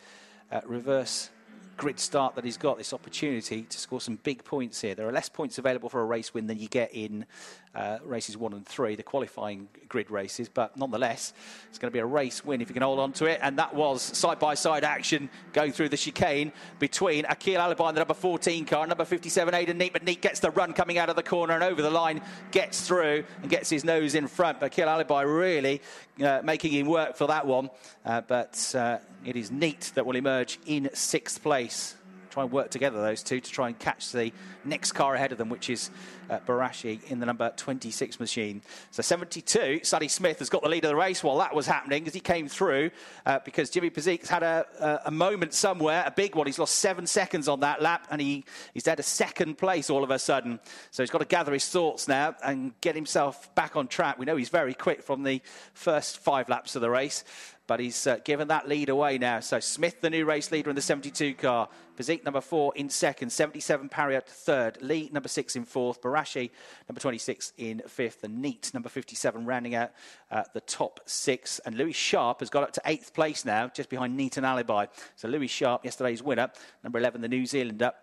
uh, 0.51 0.61
reverse 0.65 1.29
grid 1.77 1.99
start 1.99 2.35
that 2.35 2.43
he's 2.43 2.57
got, 2.57 2.77
this 2.77 2.93
opportunity 2.93 3.63
to 3.63 3.77
score 3.77 4.01
some 4.01 4.17
big 4.23 4.43
points 4.43 4.81
here. 4.81 4.95
There 4.95 5.07
are 5.07 5.11
less 5.11 5.29
points 5.29 5.57
available 5.57 5.89
for 5.89 6.01
a 6.01 6.05
race 6.05 6.33
win 6.33 6.47
than 6.47 6.59
you 6.59 6.67
get 6.67 6.93
in 6.93 7.25
uh, 7.73 7.97
races 8.03 8.35
one 8.35 8.53
and 8.53 8.65
three, 8.65 8.95
the 8.95 9.03
qualifying 9.03 9.67
grid 9.87 10.11
races, 10.11 10.49
but 10.49 10.75
nonetheless, 10.75 11.33
it's 11.69 11.77
going 11.77 11.89
to 11.89 11.93
be 11.93 11.99
a 11.99 12.05
race 12.05 12.43
win 12.43 12.61
if 12.61 12.69
you 12.69 12.73
can 12.73 12.83
hold 12.83 12.99
on 12.99 13.13
to 13.13 13.25
it. 13.25 13.39
And 13.41 13.57
that 13.59 13.73
was 13.73 14.01
side 14.01 14.39
by 14.39 14.55
side 14.55 14.83
action 14.83 15.29
going 15.53 15.71
through 15.71 15.89
the 15.89 15.97
chicane 15.97 16.51
between 16.79 17.25
Akil 17.25 17.61
Alibhai 17.61 17.89
and 17.89 17.97
the 17.97 18.01
number 18.01 18.13
14 18.13 18.65
car, 18.65 18.87
number 18.87 19.05
57 19.05 19.53
Aiden 19.53 19.79
Neate, 19.79 19.93
but 19.93 20.05
Neate 20.05 20.21
gets 20.21 20.39
the 20.39 20.51
run 20.51 20.73
coming 20.73 20.97
out 20.97 21.09
of 21.09 21.15
the 21.15 21.23
corner 21.23 21.53
and 21.53 21.63
over 21.63 21.81
the 21.81 21.89
line, 21.89 22.21
gets 22.51 22.85
through 22.87 23.23
and 23.41 23.49
gets 23.49 23.69
his 23.69 23.85
nose 23.85 24.15
in 24.15 24.27
front. 24.27 24.59
But 24.59 24.67
Akil 24.67 24.87
Alibhai 24.87 25.23
really 25.23 25.81
uh, 26.21 26.41
making 26.43 26.73
him 26.73 26.87
work 26.87 27.15
for 27.15 27.27
that 27.27 27.45
one. 27.47 27.69
Uh, 28.05 28.21
but 28.21 28.73
uh, 28.75 28.97
it 29.23 29.35
is 29.35 29.49
Neate 29.49 29.93
that 29.93 30.05
will 30.05 30.15
emerge 30.15 30.59
in 30.65 30.89
sixth 30.93 31.41
place 31.41 31.95
try 32.31 32.43
and 32.43 32.51
work 32.51 32.71
together, 32.71 33.01
those 33.01 33.21
two, 33.21 33.39
to 33.39 33.51
try 33.51 33.67
and 33.67 33.77
catch 33.77 34.11
the 34.11 34.31
next 34.63 34.93
car 34.93 35.15
ahead 35.15 35.31
of 35.31 35.37
them, 35.37 35.49
which 35.49 35.69
is 35.69 35.91
uh, 36.29 36.39
Barashi 36.47 37.03
in 37.11 37.19
the 37.19 37.25
number 37.25 37.51
26 37.57 38.19
machine. 38.19 38.61
So 38.91 39.01
72, 39.01 39.81
Sonny 39.83 40.07
Smith 40.07 40.39
has 40.39 40.49
got 40.49 40.63
the 40.63 40.69
lead 40.69 40.85
of 40.85 40.89
the 40.89 40.95
race 40.95 41.23
while 41.23 41.37
that 41.39 41.53
was 41.53 41.67
happening 41.67 42.07
as 42.07 42.13
he 42.13 42.21
came 42.21 42.47
through 42.47 42.91
uh, 43.25 43.39
because 43.43 43.69
Jimmy 43.69 43.89
Piszcyk's 43.89 44.29
had 44.29 44.43
a, 44.43 44.65
a, 44.79 44.99
a, 45.07 45.11
moment 45.11 45.53
somewhere, 45.53 46.03
a 46.05 46.11
big 46.11 46.35
one. 46.35 46.47
He's 46.47 46.57
lost 46.57 46.75
seven 46.75 47.05
seconds 47.05 47.47
on 47.47 47.59
that 47.59 47.81
lap 47.81 48.07
and 48.09 48.21
he, 48.21 48.45
he's 48.73 48.85
had 48.85 48.99
a 48.99 49.03
second 49.03 49.57
place 49.57 49.89
all 49.89 50.03
of 50.03 50.09
a 50.09 50.19
sudden. 50.19 50.59
So 50.91 51.03
he's 51.03 51.09
got 51.09 51.19
to 51.19 51.25
gather 51.25 51.51
his 51.51 51.67
thoughts 51.67 52.07
now 52.07 52.35
and 52.43 52.73
get 52.79 52.95
himself 52.95 53.53
back 53.55 53.75
on 53.75 53.87
track. 53.87 54.17
We 54.17 54.25
know 54.25 54.37
he's 54.37 54.49
very 54.49 54.73
quick 54.73 55.03
from 55.03 55.23
the 55.23 55.41
first 55.73 56.19
five 56.19 56.47
laps 56.47 56.75
of 56.75 56.81
the 56.81 56.89
race 56.89 57.25
but 57.71 57.79
he's 57.79 58.05
uh, 58.05 58.17
given 58.25 58.49
that 58.49 58.67
lead 58.67 58.89
away 58.89 59.17
now. 59.17 59.39
So 59.39 59.61
Smith, 59.61 60.01
the 60.01 60.09
new 60.09 60.25
race 60.25 60.51
leader 60.51 60.69
in 60.69 60.75
the 60.75 60.81
72 60.81 61.35
car. 61.35 61.69
Piszcyk 61.97 62.25
number 62.25 62.41
four 62.41 62.73
in 62.75 62.89
second. 62.89 63.29
77 63.29 63.87
Pariat 63.87 64.27
third. 64.27 64.77
Le 64.81 65.07
number 65.09 65.29
six 65.29 65.55
in 65.55 65.63
fourth. 65.63 66.01
Barashi 66.01 66.49
number 66.89 66.99
26 66.99 67.53
in 67.57 67.81
fifth. 67.87 68.25
And 68.25 68.43
Neate 68.43 68.73
number 68.73 68.89
57 68.89 69.45
rounding 69.45 69.73
out 69.73 69.91
uh, 70.31 70.43
the 70.53 70.59
top 70.59 70.99
six. 71.05 71.59
And 71.59 71.75
Louis 71.77 71.93
Sharp 71.93 72.41
has 72.41 72.49
got 72.49 72.63
up 72.63 72.73
to 72.73 72.81
eighth 72.83 73.13
place 73.13 73.45
now, 73.45 73.69
just 73.69 73.87
behind 73.87 74.19
Neate 74.19 74.35
and 74.35 74.45
Alibhai. 74.45 74.89
So 75.15 75.29
Louis 75.29 75.47
Sharp, 75.47 75.85
yesterday's 75.85 76.21
winner, 76.21 76.51
number 76.83 76.99
11, 76.99 77.21
the 77.21 77.29
New 77.29 77.45
Zealander, 77.45 77.93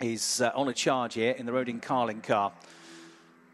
is 0.00 0.40
uh, 0.40 0.50
on 0.56 0.68
a 0.68 0.74
charge 0.74 1.14
here 1.14 1.30
in 1.30 1.46
the 1.46 1.52
Rodin 1.52 1.78
Carlin 1.78 2.22
car. 2.22 2.50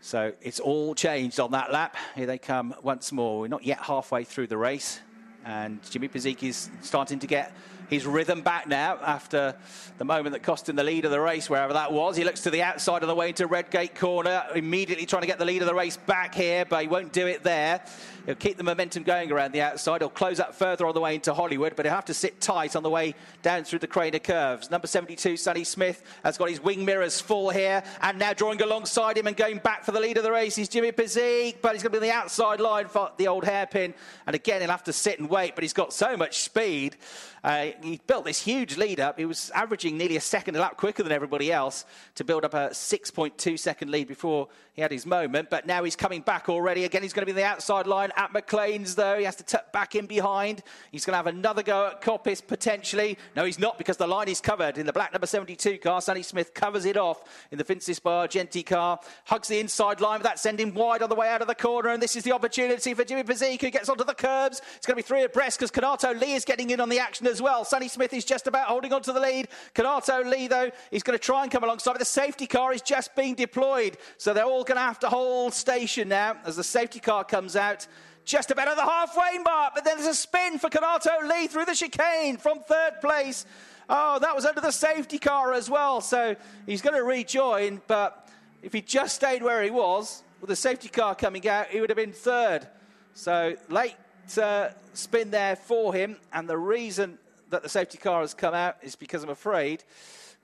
So 0.00 0.32
it's 0.40 0.60
all 0.60 0.94
changed 0.94 1.38
on 1.38 1.50
that 1.50 1.70
lap. 1.70 1.94
Here 2.16 2.24
they 2.24 2.38
come 2.38 2.74
once 2.82 3.12
more. 3.12 3.40
We're 3.40 3.48
not 3.48 3.64
yet 3.64 3.80
halfway 3.80 4.24
through 4.24 4.46
the 4.46 4.56
race. 4.56 4.98
And 5.44 5.80
Jimmy 5.90 6.08
Piszcyk 6.08 6.42
is 6.42 6.70
starting 6.82 7.18
to 7.18 7.26
get 7.26 7.52
his 7.92 8.06
rhythm 8.06 8.40
back 8.40 8.66
now 8.66 8.98
after 9.02 9.54
the 9.98 10.04
moment 10.04 10.32
that 10.32 10.42
cost 10.42 10.68
him 10.68 10.76
the 10.76 10.82
lead 10.82 11.04
of 11.04 11.10
the 11.10 11.20
race, 11.20 11.50
wherever 11.50 11.74
that 11.74 11.92
was. 11.92 12.16
He 12.16 12.24
looks 12.24 12.40
to 12.42 12.50
the 12.50 12.62
outside 12.62 13.02
of 13.02 13.08
the 13.08 13.14
way 13.14 13.28
into 13.28 13.46
Redgate 13.46 13.94
corner, 13.94 14.44
immediately 14.54 15.04
trying 15.04 15.22
to 15.22 15.26
get 15.26 15.38
the 15.38 15.44
lead 15.44 15.60
of 15.60 15.68
the 15.68 15.74
race 15.74 15.98
back 15.98 16.34
here, 16.34 16.64
but 16.64 16.82
he 16.82 16.88
won't 16.88 17.12
do 17.12 17.26
it 17.26 17.42
there. 17.42 17.84
He'll 18.24 18.34
keep 18.36 18.56
the 18.56 18.62
momentum 18.62 19.02
going 19.02 19.32
around 19.32 19.52
the 19.52 19.62
outside. 19.62 20.00
He'll 20.00 20.08
close 20.08 20.38
up 20.38 20.54
further 20.54 20.86
on 20.86 20.94
the 20.94 21.00
way 21.00 21.16
into 21.16 21.34
Hollywood, 21.34 21.74
but 21.74 21.84
he'll 21.84 21.94
have 21.94 22.04
to 22.06 22.14
sit 22.14 22.40
tight 22.40 22.76
on 22.76 22.82
the 22.82 22.90
way 22.90 23.14
down 23.42 23.64
through 23.64 23.80
the 23.80 23.88
Craner 23.88 24.22
curves. 24.22 24.70
Number 24.70 24.86
72, 24.86 25.36
Sonny 25.36 25.64
Smith, 25.64 26.02
has 26.24 26.38
got 26.38 26.48
his 26.48 26.62
wing 26.62 26.84
mirrors 26.84 27.20
full 27.20 27.50
here, 27.50 27.82
and 28.00 28.18
now 28.18 28.32
drawing 28.32 28.62
alongside 28.62 29.18
him 29.18 29.26
and 29.26 29.36
going 29.36 29.58
back 29.58 29.84
for 29.84 29.92
the 29.92 30.00
lead 30.00 30.16
of 30.16 30.22
the 30.22 30.32
race 30.32 30.56
is 30.56 30.68
Jimmy 30.68 30.92
Piszcyk, 30.92 31.56
but 31.60 31.72
he's 31.72 31.82
going 31.82 31.92
to 31.92 32.00
be 32.00 32.06
on 32.06 32.14
the 32.14 32.16
outside 32.16 32.60
line 32.60 32.86
for 32.86 33.10
the 33.16 33.26
old 33.28 33.44
hairpin, 33.44 33.92
and 34.26 34.36
again 34.36 34.60
he'll 34.60 34.70
have 34.70 34.84
to 34.84 34.92
sit 34.92 35.18
and 35.18 35.28
wait, 35.28 35.54
but 35.54 35.64
he's 35.64 35.72
got 35.72 35.92
so 35.92 36.16
much 36.16 36.38
speed. 36.38 36.96
Uh, 37.44 37.70
he 37.82 38.00
built 38.06 38.24
this 38.24 38.42
huge 38.42 38.76
lead 38.76 39.00
up. 39.00 39.18
He 39.18 39.24
was 39.24 39.50
averaging 39.54 39.96
nearly 39.96 40.16
a 40.16 40.20
second 40.20 40.56
a 40.56 40.60
lap 40.60 40.76
quicker 40.76 41.02
than 41.02 41.12
everybody 41.12 41.52
else 41.52 41.84
to 42.16 42.24
build 42.24 42.44
up 42.44 42.54
a 42.54 42.70
6.2 42.70 43.58
second 43.58 43.90
lead 43.90 44.08
before 44.08 44.48
he 44.74 44.80
had 44.82 44.90
his 44.90 45.04
moment. 45.04 45.50
But 45.50 45.66
now 45.66 45.84
he's 45.84 45.96
coming 45.96 46.22
back 46.22 46.48
already. 46.48 46.84
Again, 46.84 47.02
he's 47.02 47.12
going 47.12 47.22
to 47.22 47.26
be 47.26 47.32
in 47.32 47.36
the 47.36 47.44
outside 47.44 47.86
line 47.86 48.10
at 48.16 48.32
McLean's, 48.32 48.94
though. 48.94 49.18
He 49.18 49.24
has 49.24 49.36
to 49.36 49.44
tuck 49.44 49.72
back 49.72 49.94
in 49.94 50.06
behind. 50.06 50.62
He's 50.90 51.04
going 51.04 51.12
to 51.12 51.18
have 51.18 51.26
another 51.26 51.62
go 51.62 51.88
at 51.88 52.00
Coppice, 52.00 52.46
potentially. 52.46 53.18
No, 53.36 53.44
he's 53.44 53.58
not, 53.58 53.76
because 53.76 53.98
the 53.98 54.06
line 54.06 54.28
is 54.28 54.40
covered 54.40 54.78
in 54.78 54.86
the 54.86 54.92
black 54.92 55.12
number 55.12 55.26
72 55.26 55.78
car. 55.78 56.00
Sonny 56.00 56.22
Smith 56.22 56.54
covers 56.54 56.86
it 56.86 56.96
off 56.96 57.22
in 57.50 57.58
the 57.58 57.64
Phinsys 57.64 58.02
Bar 58.02 58.26
Argenti 58.26 58.64
car. 58.64 58.98
Hugs 59.24 59.48
the 59.48 59.60
inside 59.60 60.00
line, 60.00 60.20
but 60.20 60.24
that's 60.24 60.42
sending 60.42 60.72
wide 60.72 61.02
on 61.02 61.10
the 61.10 61.14
way 61.16 61.28
out 61.28 61.42
of 61.42 61.48
the 61.48 61.54
corner. 61.54 61.90
And 61.90 62.02
this 62.02 62.16
is 62.16 62.22
the 62.22 62.32
opportunity 62.32 62.94
for 62.94 63.04
Jimmy 63.04 63.24
Piszcyk, 63.24 63.60
who 63.60 63.70
gets 63.70 63.88
onto 63.88 64.04
the 64.04 64.14
curbs. 64.14 64.62
It's 64.76 64.86
going 64.86 64.96
to 64.96 65.02
be 65.02 65.06
three 65.06 65.22
abreast 65.22 65.58
because 65.58 65.70
Kanato 65.70 66.18
Le 66.18 66.26
is 66.26 66.44
getting 66.44 66.70
in 66.70 66.80
on 66.80 66.88
the 66.88 66.98
action 66.98 67.26
as 67.26 67.42
well. 67.42 67.61
Sonny 67.64 67.88
Smith 67.88 68.12
is 68.12 68.24
just 68.24 68.46
about 68.46 68.68
holding 68.68 68.92
on 68.92 69.02
to 69.02 69.12
the 69.12 69.20
lead. 69.20 69.48
Kanato 69.74 70.24
Le, 70.24 70.48
though, 70.48 70.70
is 70.90 71.02
going 71.02 71.18
to 71.18 71.24
try 71.24 71.42
and 71.42 71.50
come 71.50 71.64
alongside. 71.64 71.98
The 71.98 72.04
safety 72.04 72.46
car 72.46 72.72
is 72.72 72.82
just 72.82 73.14
being 73.14 73.34
deployed. 73.34 73.96
So 74.18 74.32
they're 74.32 74.44
all 74.44 74.64
going 74.64 74.76
to 74.76 74.82
have 74.82 74.98
to 75.00 75.08
hold 75.08 75.54
station 75.54 76.08
now 76.08 76.36
as 76.44 76.56
the 76.56 76.64
safety 76.64 77.00
car 77.00 77.24
comes 77.24 77.56
out 77.56 77.86
just 78.24 78.50
about 78.50 78.68
at 78.68 78.76
the 78.76 78.82
halfway 78.82 79.38
mark. 79.38 79.74
But 79.74 79.84
then 79.84 79.96
there's 79.96 80.08
a 80.08 80.14
spin 80.14 80.58
for 80.58 80.68
Kanato 80.68 81.10
Le 81.26 81.48
through 81.48 81.64
the 81.64 81.74
chicane 81.74 82.36
from 82.36 82.60
third 82.60 83.00
place. 83.00 83.46
Oh, 83.88 84.18
that 84.20 84.34
was 84.34 84.44
under 84.44 84.60
the 84.60 84.70
safety 84.70 85.18
car 85.18 85.52
as 85.52 85.68
well. 85.68 86.00
So 86.00 86.36
he's 86.66 86.82
going 86.82 86.96
to 86.96 87.04
rejoin. 87.04 87.80
But 87.86 88.28
if 88.62 88.72
he 88.72 88.80
just 88.80 89.16
stayed 89.16 89.42
where 89.42 89.62
he 89.62 89.70
was, 89.70 90.22
with 90.40 90.48
the 90.48 90.56
safety 90.56 90.88
car 90.88 91.14
coming 91.14 91.46
out, 91.48 91.68
he 91.68 91.80
would 91.80 91.90
have 91.90 91.96
been 91.96 92.12
third. 92.12 92.66
So 93.14 93.56
late 93.68 93.96
uh, 94.40 94.70
spin 94.94 95.30
there 95.30 95.56
for 95.56 95.92
him. 95.92 96.16
And 96.32 96.48
the 96.48 96.58
reason 96.58 97.18
that 97.52 97.62
the 97.62 97.68
safety 97.68 97.98
car 97.98 98.20
has 98.22 98.34
come 98.34 98.54
out 98.54 98.76
is 98.82 98.96
because 98.96 99.22
I'm 99.22 99.30
afraid 99.30 99.84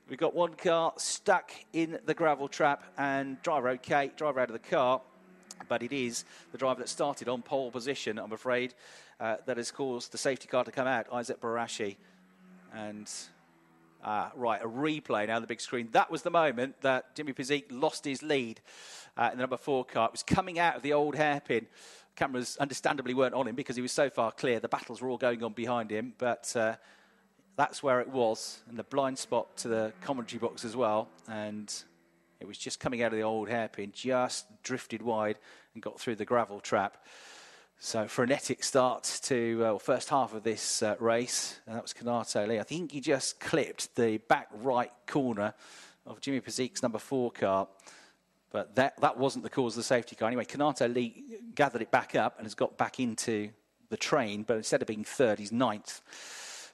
we've 0.09 0.19
got 0.19 0.35
one 0.35 0.55
car 0.55 0.93
stuck 0.97 1.51
in 1.73 1.99
the 2.07 2.15
gravel 2.15 2.49
trap 2.49 2.85
and 2.97 3.41
driver 3.43 3.71
okay, 3.71 4.13
driver 4.17 4.41
out 4.41 4.49
of 4.49 4.53
the 4.53 4.71
car 4.71 5.01
but 5.69 5.83
it 5.83 5.93
is 5.93 6.25
the 6.53 6.59
driver 6.59 6.81
that 6.81 6.89
started 6.89 7.29
on 7.29 7.43
pole 7.43 7.71
position, 7.71 8.19
I'm 8.19 8.33
afraid, 8.33 8.75
uh, 9.21 9.37
that 9.47 9.57
has 9.57 9.71
caused 9.71 10.13
the 10.13 10.19
safety 10.19 10.47
car 10.47 10.65
to 10.65 10.71
come 10.71 10.87
out, 10.87 11.07
Isaac 11.13 11.41
Barashi. 11.41 11.97
And, 12.75 13.11
uh, 14.05 14.31
right, 14.37 14.63
a 14.63 14.69
replay 14.69 15.27
now 15.27 15.37
on 15.37 15.43
the 15.43 15.49
big 15.49 15.61
screen. 15.61 15.89
That 15.93 16.11
was 16.11 16.23
the 16.23 16.31
moment 16.31 16.81
that 16.83 17.15
Jimmy 17.15 17.33
Piszcyk 17.33 17.65
lost 17.71 18.05
his 18.05 18.23
lead 18.23 18.61
uh, 19.17 19.31
in 19.33 19.39
the 19.39 19.43
number 19.43 19.57
four 19.57 19.85
car. 19.85 20.07
It 20.07 20.13
was 20.13 20.23
coming 20.23 20.59
out 20.59 20.77
of 20.77 20.83
the 20.83 20.93
old 20.93 21.17
hairpin. 21.17 21.67
Cameras 22.15 22.57
understandably 22.59 23.15
weren't 23.15 23.35
on 23.35 23.49
him 23.49 23.55
because 23.55 23.77
he 23.77 23.83
was 23.83 23.93
so 23.93 24.11
far 24.11 24.33
clear. 24.33 24.61
The 24.61 24.69
battles 24.69 25.01
were 25.01 25.09
all 25.09 25.19
going 25.19 25.43
on 25.43 25.53
behind 25.53 25.91
him, 25.91 26.15
but 26.19 26.55
uh, 26.57 26.75
that's 27.59 27.83
where 27.83 28.01
it 28.01 28.09
was, 28.09 28.61
and 28.69 28.79
the 28.79 28.85
blind 28.85 29.19
spot 29.19 29.57
to 29.57 29.67
the 29.67 29.93
commentary 30.01 30.39
box 30.39 30.65
as 30.65 30.77
well. 30.77 31.09
And 31.29 31.75
it 32.39 32.47
was 32.47 32.57
just 32.57 32.79
coming 32.79 33.03
out 33.03 33.13
of 33.13 33.19
the 33.19 33.25
old 33.25 33.49
hairpin, 33.49 33.91
just 33.93 34.47
drifted 34.63 35.03
wide 35.03 35.41
and 35.75 35.83
got 35.83 35.99
through 35.99 36.15
the 36.15 36.25
gravel 36.25 36.61
trap. 36.61 37.05
So 37.81 38.07
frenetic 38.07 38.63
start 38.63 39.21
to 39.25 39.65
uh, 39.65 39.79
first 39.79 40.09
half 40.09 40.35
of 40.35 40.45
this 40.45 40.85
uh, 40.85 40.95
race, 41.01 41.59
and 41.67 41.75
that 41.75 41.83
was 41.83 41.93
Kanato 41.93 42.47
Le. 42.47 42.61
I 42.61 42.63
think 42.63 42.93
he 42.93 43.01
just 43.01 43.41
clipped 43.41 43.93
the 43.97 44.19
back 44.29 44.49
right 44.63 44.93
corner 45.09 45.53
of 46.07 46.21
Jimmy 46.21 46.41
Piszcyk's 46.41 46.81
number 46.81 46.99
four 46.99 47.33
car, 47.33 47.67
but 48.53 48.77
that, 48.77 49.01
that 49.01 49.19
wasn't 49.19 49.43
the 49.43 49.51
cause 49.51 49.73
of 49.73 49.79
the 49.79 49.83
safety 49.83 50.15
car. 50.15 50.29
Anyway, 50.29 50.45
Kanato 50.45 50.87
Le 50.87 51.11
gathered 51.57 51.83
it 51.83 51.91
back 51.91 52.15
up 52.15 52.39
and 52.39 52.47
has 52.47 52.55
got 52.55 52.79
back 52.79 53.01
into 53.01 53.51
the 53.89 53.97
train, 53.97 54.45
but 54.45 54.57
instead 54.57 54.81
of 54.81 54.87
being 54.87 55.03
third, 55.03 55.41
he's 55.41 55.51
ninth. 55.51 56.03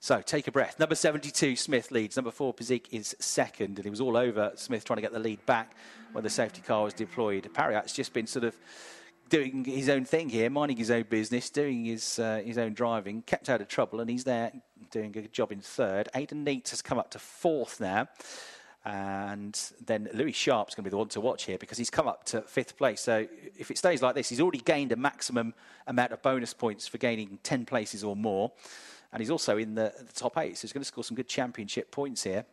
So 0.05 0.21
take 0.21 0.47
a 0.47 0.53
breath. 0.53 0.79
Number 0.79 0.95
72, 0.95 1.57
Smith 1.57 1.91
leads. 1.91 2.17
Number 2.17 2.31
four, 2.31 2.53
Piszcyk 2.53 2.89
is 2.91 3.17
second. 3.21 3.79
And 3.79 3.85
he 3.85 3.89
was 3.89 4.03
all 4.03 4.19
over 4.19 4.53
Smith 4.55 4.85
trying 4.85 4.99
to 4.99 5.01
get 5.01 5.15
the 5.15 5.19
lead 5.19 5.47
back 5.47 5.75
when 6.13 6.23
the 6.23 6.29
safety 6.29 6.61
car 6.61 6.85
was 6.85 6.93
deployed. 6.93 7.49
Pariat's 7.55 7.95
just 7.95 8.13
been 8.13 8.27
sort 8.27 8.45
of 8.45 8.55
doing 9.31 9.65
his 9.65 9.89
own 9.89 10.05
thing 10.05 10.29
here, 10.29 10.51
minding 10.51 10.77
his 10.77 10.91
own 10.91 11.05
business, 11.09 11.49
doing 11.49 11.87
his, 11.87 12.19
uh, 12.19 12.43
his 12.45 12.59
own 12.59 12.75
driving, 12.75 13.23
kept 13.23 13.49
out 13.49 13.63
of 13.63 13.69
trouble, 13.69 13.99
and 13.99 14.11
he's 14.11 14.25
there 14.25 14.53
doing 14.91 15.07
a 15.07 15.09
good 15.09 15.33
job 15.33 15.51
in 15.51 15.61
third. 15.61 16.11
Aiden 16.15 16.45
Neate 16.45 16.69
has 16.69 16.83
come 16.83 16.99
up 16.99 17.11
to 17.13 17.19
fourth 17.19 17.81
now. 17.81 18.07
And 18.85 19.59
then 19.87 20.09
Louis 20.13 20.33
Sharp's 20.33 20.75
going 20.75 20.85
to 20.85 20.89
be 20.89 20.91
the 20.91 20.99
one 20.99 21.09
to 21.09 21.21
watch 21.21 21.45
here 21.45 21.57
because 21.57 21.79
he's 21.79 21.91
come 21.91 22.07
up 22.07 22.25
to 22.27 22.43
fifth 22.43 22.77
place. 22.77 23.01
So 23.01 23.27
if 23.57 23.71
it 23.71 23.79
stays 23.79 24.03
like 24.03 24.15
this, 24.15 24.29
he's 24.29 24.41
already 24.41 24.59
gained 24.59 24.93
a 24.93 24.97
maximum 24.97 25.55
amount 25.87 26.13
of 26.13 26.21
bonus 26.21 26.53
points 26.53 26.87
for 26.87 26.99
gaining 26.99 27.39
10 27.43 27.65
places 27.65 28.05
or 28.05 28.15
more 28.15 28.53
and 29.15 29.21
he's 29.21 29.31
also 29.31 29.59
in 29.59 29.77
the, 29.77 29.93
the 29.97 30.13
top 30.13 30.37
eight, 30.39 30.59
so 30.59 30.63
he's 30.63 30.73
going 30.73 30.83
to 30.83 30.89
score 30.89 31.05
some 31.05 31.15
good 31.15 31.29
championship 31.29 31.93
points 31.93 32.25
here. 32.25 32.45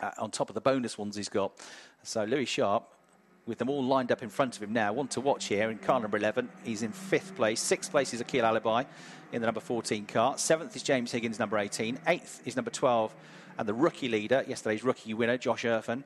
Uh, 0.00 0.10
on 0.18 0.30
top 0.30 0.48
of 0.48 0.54
the 0.54 0.60
bonus 0.60 0.98
ones 0.98 1.14
he's 1.14 1.28
got. 1.28 1.52
So 2.02 2.24
Louis 2.24 2.46
Sharp, 2.46 2.84
with 3.46 3.58
them 3.58 3.68
all 3.68 3.84
lined 3.84 4.10
up 4.10 4.22
in 4.22 4.30
front 4.30 4.56
of 4.56 4.62
him 4.62 4.72
now, 4.72 4.94
one 4.94 5.08
to 5.08 5.20
watch 5.20 5.44
here 5.44 5.70
in 5.70 5.78
car 5.78 6.00
number 6.00 6.16
11. 6.16 6.48
He's 6.64 6.82
in 6.82 6.90
fifth 6.90 7.36
place. 7.36 7.60
Sixth 7.60 7.90
place 7.90 8.14
is 8.14 8.20
Akil 8.22 8.44
Alibhai 8.44 8.86
in 9.32 9.42
the 9.42 9.46
number 9.46 9.60
14 9.60 10.06
car. 10.06 10.38
Seventh 10.38 10.74
is 10.74 10.82
James 10.82 11.12
Higgins, 11.12 11.38
number 11.38 11.58
18. 11.58 11.98
Eighth 12.08 12.40
is 12.46 12.56
number 12.56 12.70
12, 12.70 13.14
and 13.58 13.68
the 13.68 13.74
rookie 13.74 14.08
leader, 14.08 14.44
yesterday's 14.46 14.84
rookie 14.84 15.14
winner, 15.14 15.38
Josh 15.38 15.64
Irfan. 15.64 16.04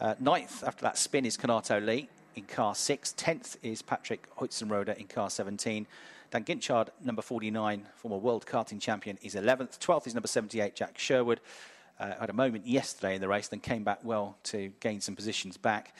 Uh, 0.00 0.14
ninth, 0.18 0.64
after 0.66 0.82
that 0.82 0.98
spin, 0.98 1.26
is 1.26 1.36
Kanato 1.36 1.84
Le 1.84 2.02
in 2.34 2.44
car 2.44 2.74
six. 2.74 3.12
Tenth 3.16 3.56
is 3.62 3.82
Patrick 3.82 4.28
Heuzenroeder 4.36 4.96
in 4.96 5.06
car 5.06 5.30
17. 5.30 5.86
Dan 6.30 6.44
Guinchard, 6.44 6.88
number 7.02 7.22
49, 7.22 7.86
former 7.96 8.16
world 8.16 8.46
karting 8.46 8.80
champion, 8.80 9.18
is 9.22 9.34
11th. 9.34 9.78
12th 9.78 10.06
is 10.06 10.14
number 10.14 10.28
78, 10.28 10.74
Jack 10.74 10.98
Sherwood. 10.98 11.40
Uh, 11.98 12.14
had 12.18 12.30
a 12.30 12.34
moment 12.34 12.66
yesterday 12.66 13.14
in 13.14 13.20
the 13.20 13.28
race, 13.28 13.48
then 13.48 13.60
came 13.60 13.84
back 13.84 13.98
well 14.02 14.38
to 14.42 14.72
gain 14.80 15.00
some 15.00 15.14
positions 15.14 15.56
back. 15.56 15.94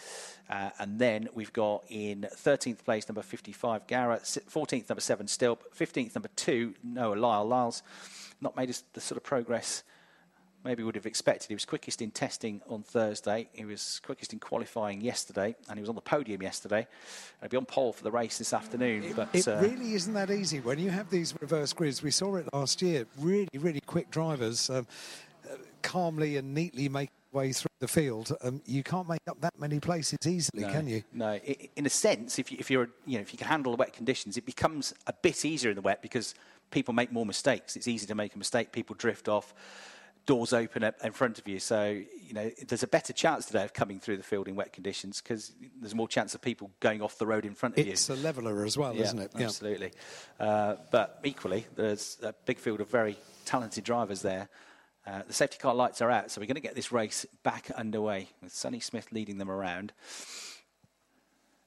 Uh, 0.49 0.71
and 0.78 0.99
then 0.99 1.28
we've 1.35 1.52
got 1.52 1.85
in 1.88 2.26
13th 2.37 2.85
place, 2.85 3.09
number 3.09 3.23
55, 3.23 3.87
Garrett. 3.87 4.23
14th, 4.23 4.88
number 4.88 5.00
7, 5.00 5.26
Stilp. 5.26 5.59
15th, 5.76 6.14
number 6.14 6.30
2, 6.37 6.75
Noah 6.83 7.14
Lyle. 7.16 7.45
Lyle's 7.45 7.83
not 8.40 8.57
made 8.57 8.75
the 8.92 9.00
sort 9.00 9.19
of 9.19 9.25
progress 9.25 9.83
maybe 10.64 10.83
would 10.83 10.95
have 10.95 11.07
expected. 11.07 11.49
He 11.49 11.55
was 11.55 11.64
quickest 11.64 12.02
in 12.02 12.11
testing 12.11 12.61
on 12.69 12.83
Thursday. 12.83 13.49
He 13.52 13.64
was 13.64 14.00
quickest 14.05 14.33
in 14.33 14.38
qualifying 14.38 15.00
yesterday, 15.00 15.57
and 15.69 15.79
he 15.79 15.81
was 15.81 15.88
on 15.88 15.95
the 15.95 16.00
podium 16.00 16.43
yesterday. 16.43 16.87
He'll 17.40 17.49
be 17.49 17.57
on 17.57 17.67
pole 17.67 17.93
for 17.93 18.05
the 18.05 18.11
race 18.11 18.38
this 18.38 18.52
afternoon. 18.52 19.05
It, 19.05 19.17
but 19.17 19.29
it 19.33 19.49
uh, 19.49 19.59
really 19.61 19.95
isn't 19.95 20.14
that 20.14 20.31
easy 20.31 20.61
when 20.61 20.79
you 20.79 20.90
have 20.90 21.11
these 21.11 21.35
reverse 21.40 21.73
grids. 21.73 22.02
We 22.02 22.11
saw 22.11 22.37
it 22.37 22.49
last 22.52 22.83
year. 22.83 23.07
Really, 23.19 23.49
really 23.55 23.81
quick 23.81 24.11
drivers 24.11 24.69
um, 24.71 24.87
uh, 25.50 25.57
calmly 25.83 26.37
and 26.37 26.55
neatly 26.55 26.88
make 26.88 27.11
way 27.33 27.52
through 27.52 27.71
the 27.79 27.88
field. 27.88 28.37
Um, 28.43 28.61
you 28.67 28.83
can't 28.83 29.09
make 29.09 29.21
up 29.29 29.40
that 29.40 29.59
many 29.59 29.79
places 29.81 30.19
easily, 30.26 30.64
no, 30.64 30.73
can 30.73 30.88
you? 30.88 31.02
No. 31.12 31.35
In 31.76 31.87
a 31.87 31.90
sense, 31.90 32.38
if, 32.38 32.50
you, 32.50 32.59
if 32.61 32.71
you're, 32.71 32.90
you 33.07 33.19
know, 33.19 33.23
if 33.23 33.33
you 33.33 33.38
can 33.38 33.47
handle 33.47 33.73
the 33.73 33.76
wet 33.76 33.93
conditions, 33.93 34.37
it 34.37 34.45
becomes 34.45 34.93
a 35.07 35.12
bit 35.12 35.45
easier 35.45 35.71
in 35.71 35.76
the 35.76 35.83
wet 35.83 36.02
because 36.02 36.35
people 36.71 36.93
make 36.93 37.12
more 37.12 37.25
mistakes. 37.25 37.76
It's 37.76 37.88
easy 37.88 38.07
to 38.07 38.14
make 38.14 38.35
a 38.35 38.38
mistake. 38.38 38.73
People 38.73 38.97
drift 38.99 39.29
off 39.29 39.55
doors 40.27 40.53
open 40.53 40.85
up 40.85 40.95
in 41.03 41.12
front 41.12 41.39
of 41.39 41.49
you. 41.49 41.59
So, 41.59 41.91
you 41.91 42.35
know, 42.35 42.50
there's 42.67 42.83
a 42.83 42.89
better 42.89 43.12
chance 43.12 43.47
today 43.47 43.65
of 43.65 43.73
coming 43.73 43.99
through 43.99 44.17
the 44.17 44.23
field 44.23 44.49
in 44.49 44.57
wet 44.57 44.73
conditions 44.73 45.21
because 45.21 45.53
there's 45.81 45.95
more 45.95 46.09
chance 46.09 46.35
of 46.35 46.41
people 46.41 46.71
going 46.81 47.03
off 47.03 47.19
the 47.19 47.27
road 47.27 47.45
in 47.45 47.55
front 47.55 47.75
of 47.75 47.79
it's 47.81 47.87
you. 47.87 47.93
It's 47.93 48.09
a 48.11 48.15
leveller 48.15 48.65
as 48.65 48.77
well, 48.77 48.95
yeah, 48.95 49.03
isn't 49.03 49.19
it? 49.19 49.33
Yeah. 49.37 49.47
Absolutely. 49.47 49.93
Uh, 50.39 50.77
but 50.91 51.21
equally, 51.25 51.67
there's 51.75 52.19
a 52.23 52.35
big 52.45 52.59
field 52.59 52.81
of 52.81 52.89
very 52.89 53.17
talented 53.45 53.85
drivers 53.85 54.23
there. 54.23 54.49
Uh, 55.07 55.23
the 55.27 55.33
safety 55.33 55.59
car 55.59 55.75
lights 55.75 56.03
are 56.03 56.11
out, 56.11 56.31
so 56.31 56.41
we're 56.41 56.47
going 56.47 56.55
to 56.55 56.61
get 56.61 56.75
this 56.75 56.93
race 56.93 57.27
back 57.43 57.71
underway 57.73 58.29
with 58.43 58.53
Sonny 58.53 58.81
Smith 58.81 59.09
leading 59.12 59.39
them 59.39 59.50
around. 59.50 59.93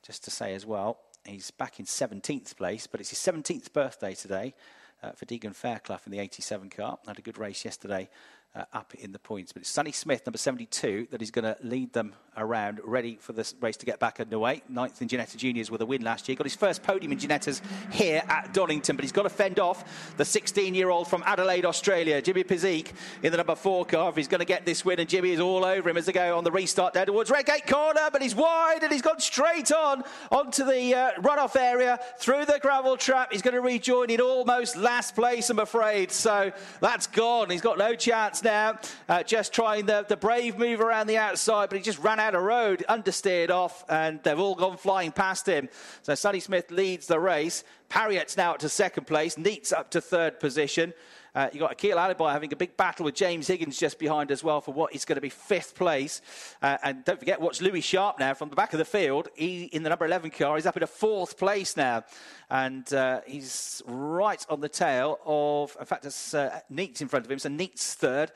Just 0.04 0.24
to 0.26 0.32
say 0.32 0.54
as 0.54 0.66
well, 0.66 1.00
he's 1.26 1.52
back 1.52 1.80
in 1.80 1.86
17th 1.86 2.56
place, 2.56 2.88
but 2.88 3.00
it's 3.00 3.10
his 3.10 3.20
17th 3.20 3.74
birthday 3.74 4.14
today 4.14 4.54
uh, 5.02 5.12
for 5.12 5.26
Deagen 5.26 5.56
Fairclough 5.56 6.00
in 6.06 6.12
the 6.12 6.20
87 6.20 6.70
car. 6.70 7.00
Had 7.08 7.20
a 7.20 7.22
good 7.22 7.38
race 7.38 7.66
yesterday 7.66 8.10
uh, 8.56 8.66
up 8.74 8.94
in 8.96 9.12
the 9.12 9.20
points. 9.20 9.52
But 9.52 9.62
it's 9.62 9.70
Sonny 9.70 9.92
Smith, 9.92 10.26
number 10.26 10.38
72, 10.38 11.08
that 11.12 11.22
is 11.22 11.32
going 11.32 11.46
to 11.46 11.58
lead 11.64 11.94
them 11.94 12.14
around, 12.38 12.80
ready 12.84 13.18
for 13.20 13.34
this 13.34 13.54
race 13.62 13.78
to 13.78 13.86
get 13.86 14.00
back 14.00 14.20
underway. 14.20 14.64
Ninth 14.68 15.02
in 15.02 15.08
Ginetta 15.08 15.38
Juniors 15.38 15.70
with 15.70 15.82
a 15.82 15.86
win 15.86 16.04
last 16.04 16.28
year. 16.28 16.36
Got 16.36 16.46
his 16.46 16.56
first 16.56 16.84
podium 16.84 17.12
in 17.12 17.20
Ginetta's 17.20 17.62
here 17.92 18.24
at 18.28 18.54
Donington, 18.54 18.96
but 18.96 19.04
he's 19.04 19.12
got 19.12 19.24
to 19.24 19.30
fend 19.30 19.60
off 19.60 20.16
the 20.18 20.26
16 20.26 20.74
year 20.74 20.90
old 20.90 21.08
from 21.08 21.24
Adelaide, 21.26 21.66
Australia, 21.66 22.22
Jimmy 22.22 22.44
Piszcyk, 22.44 22.92
in 23.22 23.32
the 23.32 23.38
number 23.38 23.56
four 23.56 23.86
car. 23.86 24.10
If 24.10 24.16
he's 24.16 24.28
going 24.28 24.40
to 24.40 24.46
get 24.46 24.66
this 24.66 24.84
win, 24.84 25.00
and 25.00 25.10
Jimmy 25.10 25.32
is 25.32 25.40
all 25.40 25.66
over 25.66 25.90
him 25.90 25.98
as 25.98 26.06
they 26.06 26.12
go 26.12 26.38
on 26.38 26.44
the 26.44 26.52
restart 26.52 26.94
down 26.94 27.08
towards 27.08 27.30
Redgate 27.30 27.68
corner, 27.68 28.10
but 28.12 28.22
he's 28.22 28.36
wide 28.36 28.80
and 28.84 28.92
he's 28.92 29.02
gone 29.02 29.20
straight 29.20 29.72
on 29.72 30.04
onto 30.32 30.64
the 30.66 30.94
uh, 30.94 31.12
runoff 31.22 31.56
area 31.56 32.00
through 32.18 32.46
the 32.46 32.60
gravel 32.62 32.98
trap. 32.98 33.32
He's 33.32 33.42
going 33.42 33.56
to 33.56 33.62
rejoin 33.62 34.10
in 34.10 34.22
almost 34.22 34.76
last 34.76 35.16
place, 35.16 35.50
I'm 35.50 35.60
afraid. 35.60 36.12
So 36.12 36.52
that's 36.80 37.08
gone. 37.08 37.50
He's 37.50 37.62
got 37.62 37.78
no 37.78 37.96
chance 37.96 38.43
now. 38.44 38.80
Uh, 39.08 39.24
just 39.24 39.54
trying 39.54 39.86
the, 39.86 40.06
the 40.08 40.18
brave 40.18 40.58
move 40.58 40.82
around 40.82 41.08
the 41.08 41.18
outside, 41.18 41.70
but 41.70 41.78
he 41.78 41.84
just 41.84 42.00
ran 42.00 42.20
out 42.20 42.36
of 42.36 42.44
road, 42.44 42.84
understeered 42.90 43.50
off, 43.50 43.84
and 43.90 44.22
they've 44.24 44.40
all 44.40 44.56
gone 44.56 44.78
flying 44.78 45.12
past 45.12 45.48
him. 45.48 45.70
So 46.02 46.16
Sonny 46.16 46.40
Smith 46.40 46.72
leads 46.72 47.08
the 47.08 47.20
race. 47.20 47.64
Pariat's 47.90 48.38
now 48.38 48.52
up 48.52 48.60
to 48.60 48.70
second 48.70 49.08
place. 49.08 49.38
Neate's 49.38 49.72
up 49.72 49.92
to 49.92 50.02
third 50.02 50.40
position. 50.40 50.94
Uh, 51.36 51.50
you've 51.52 51.62
got 51.62 51.72
Akil 51.72 51.98
Alibhai 51.98 52.32
having 52.32 52.54
a 52.54 52.56
big 52.56 52.78
battle 52.78 53.06
with 53.06 53.16
James 53.16 53.48
Higgins 53.48 53.78
just 53.80 53.98
behind 53.98 54.30
as 54.30 54.44
well 54.44 54.62
for 54.62 54.74
what 54.74 54.94
is 54.94 55.04
going 55.04 55.16
to 55.16 55.22
be 55.22 55.30
fifth 55.30 55.76
place. 55.76 56.22
Uh, 56.62 56.78
and 56.84 57.04
don't 57.06 57.20
forget, 57.20 57.42
watch 57.42 57.62
Louis 57.62 57.82
Sharp 57.82 58.20
now 58.20 58.34
from 58.34 58.50
the 58.50 58.56
back 58.56 58.74
of 58.74 58.80
the 58.80 58.86
field. 58.86 59.30
He, 59.34 59.64
in 59.66 59.82
the 59.84 59.90
number 59.90 60.06
11 60.06 60.30
car, 60.32 60.56
he's 60.56 60.66
up 60.66 60.78
in 60.78 60.84
a 60.84 60.88
fourth 60.88 61.38
place 61.38 61.76
now. 61.76 62.04
And 62.50 62.92
uh, 62.94 63.22
he's 63.26 63.82
right 63.88 64.46
on 64.48 64.62
the 64.62 64.70
tail 64.70 65.20
of, 65.26 65.76
in 65.80 65.86
fact, 65.86 66.06
it's 66.06 66.34
uh, 66.34 66.60
Neate's 66.70 67.02
in 67.02 67.08
front 67.08 67.26
of 67.26 67.32
him. 67.32 67.40
So 67.40 67.50
Neate's 67.50 67.96
third, 67.96 68.32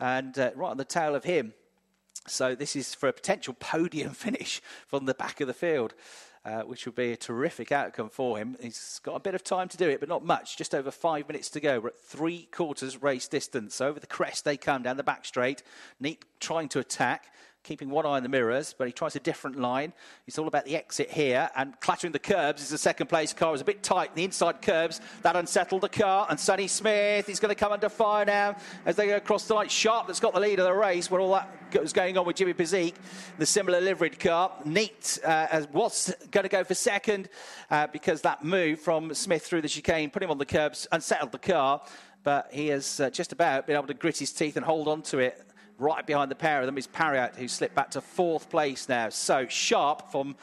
and 0.00 0.38
uh, 0.38 0.52
right 0.54 0.70
on 0.70 0.78
the 0.78 0.84
tail 0.84 1.14
of 1.14 1.24
him. 1.24 1.52
So 2.26 2.54
this 2.54 2.76
is 2.76 2.94
for 2.94 3.08
a 3.08 3.12
potential 3.12 3.54
podium 3.58 4.10
finish 4.14 4.62
from 4.86 5.04
the 5.04 5.14
back 5.14 5.40
of 5.40 5.48
the 5.48 5.54
field. 5.54 5.94
Uh, 6.48 6.62
which 6.62 6.86
would 6.86 6.94
be 6.94 7.12
a 7.12 7.16
terrific 7.16 7.70
outcome 7.70 8.08
for 8.08 8.38
him. 8.38 8.56
He's 8.58 9.02
got 9.04 9.16
a 9.16 9.20
bit 9.20 9.34
of 9.34 9.44
time 9.44 9.68
to 9.68 9.76
do 9.76 9.86
it, 9.90 10.00
but 10.00 10.08
not 10.08 10.24
much. 10.24 10.56
Just 10.56 10.74
over 10.74 10.90
five 10.90 11.28
minutes 11.28 11.50
to 11.50 11.60
go. 11.60 11.78
We're 11.78 11.88
at 11.88 12.00
three 12.00 12.48
quarters 12.50 13.02
race 13.02 13.28
distance. 13.28 13.82
Over 13.82 14.00
the 14.00 14.06
crest, 14.06 14.46
they 14.46 14.56
come 14.56 14.82
down 14.82 14.96
the 14.96 15.02
back 15.02 15.26
straight. 15.26 15.62
Neate 16.02 16.22
trying 16.40 16.70
to 16.70 16.78
attack 16.78 17.26
keeping 17.62 17.90
one 17.90 18.06
eye 18.06 18.16
on 18.16 18.22
the 18.22 18.28
mirrors, 18.28 18.74
but 18.76 18.86
he 18.86 18.92
tries 18.92 19.16
a 19.16 19.20
different 19.20 19.58
line. 19.58 19.92
It's 20.26 20.38
all 20.38 20.48
about 20.48 20.64
the 20.64 20.76
exit 20.76 21.10
here, 21.10 21.50
and 21.56 21.78
clattering 21.80 22.12
the 22.12 22.18
curbs 22.18 22.62
is 22.62 22.70
the 22.70 22.78
second 22.78 23.08
place 23.08 23.32
car. 23.32 23.52
was 23.52 23.60
a 23.60 23.64
bit 23.64 23.82
tight 23.82 24.14
the 24.14 24.24
inside 24.24 24.62
curbs. 24.62 25.00
That 25.22 25.36
unsettled 25.36 25.82
the 25.82 25.88
car, 25.88 26.26
and 26.30 26.38
Sonny 26.38 26.66
Smith 26.66 27.28
is 27.28 27.40
going 27.40 27.54
to 27.54 27.58
come 27.58 27.72
under 27.72 27.88
fire 27.88 28.24
now 28.24 28.56
as 28.86 28.96
they 28.96 29.06
go 29.06 29.16
across 29.16 29.46
the 29.46 29.54
line. 29.54 29.68
Sharp 29.68 30.06
that's 30.06 30.20
got 30.20 30.34
the 30.34 30.40
lead 30.40 30.58
of 30.60 30.64
the 30.64 30.72
race, 30.72 31.10
where 31.10 31.20
all 31.20 31.32
that 31.32 31.80
was 31.80 31.92
going 31.92 32.16
on 32.16 32.26
with 32.26 32.36
Jimmy 32.36 32.54
Piszcyk, 32.54 32.94
the 33.38 33.46
similar 33.46 33.80
liveried 33.80 34.18
car. 34.18 34.52
Neate 34.64 35.18
uh, 35.24 35.66
was 35.72 36.14
going 36.30 36.44
to 36.44 36.48
go 36.48 36.64
for 36.64 36.74
second 36.74 37.28
uh, 37.70 37.86
because 37.88 38.22
that 38.22 38.44
move 38.44 38.80
from 38.80 39.12
Smith 39.12 39.44
through 39.44 39.62
the 39.62 39.68
chicane 39.68 40.10
put 40.10 40.22
him 40.22 40.30
on 40.30 40.38
the 40.38 40.46
curbs, 40.46 40.86
unsettled 40.92 41.32
the 41.32 41.38
car 41.38 41.82
but 42.24 42.48
he 42.52 42.66
has 42.66 42.98
uh, 43.00 43.08
just 43.08 43.32
about 43.32 43.66
been 43.66 43.76
able 43.76 43.86
to 43.86 43.94
grit 43.94 44.18
his 44.18 44.32
teeth 44.32 44.56
and 44.56 44.66
hold 44.66 44.88
on 44.88 45.00
to 45.00 45.18
it 45.18 45.48
Right 45.78 46.04
behind 46.04 46.28
the 46.28 46.34
pair 46.34 46.60
of 46.60 46.66
them 46.66 46.76
is 46.76 46.88
Pariat, 46.88 47.36
who 47.36 47.46
slipped 47.46 47.76
back 47.76 47.92
to 47.92 48.00
fourth 48.00 48.50
place 48.50 48.88
now. 48.88 49.10
So 49.10 49.46
Sharp 49.46 50.10
from 50.10 50.34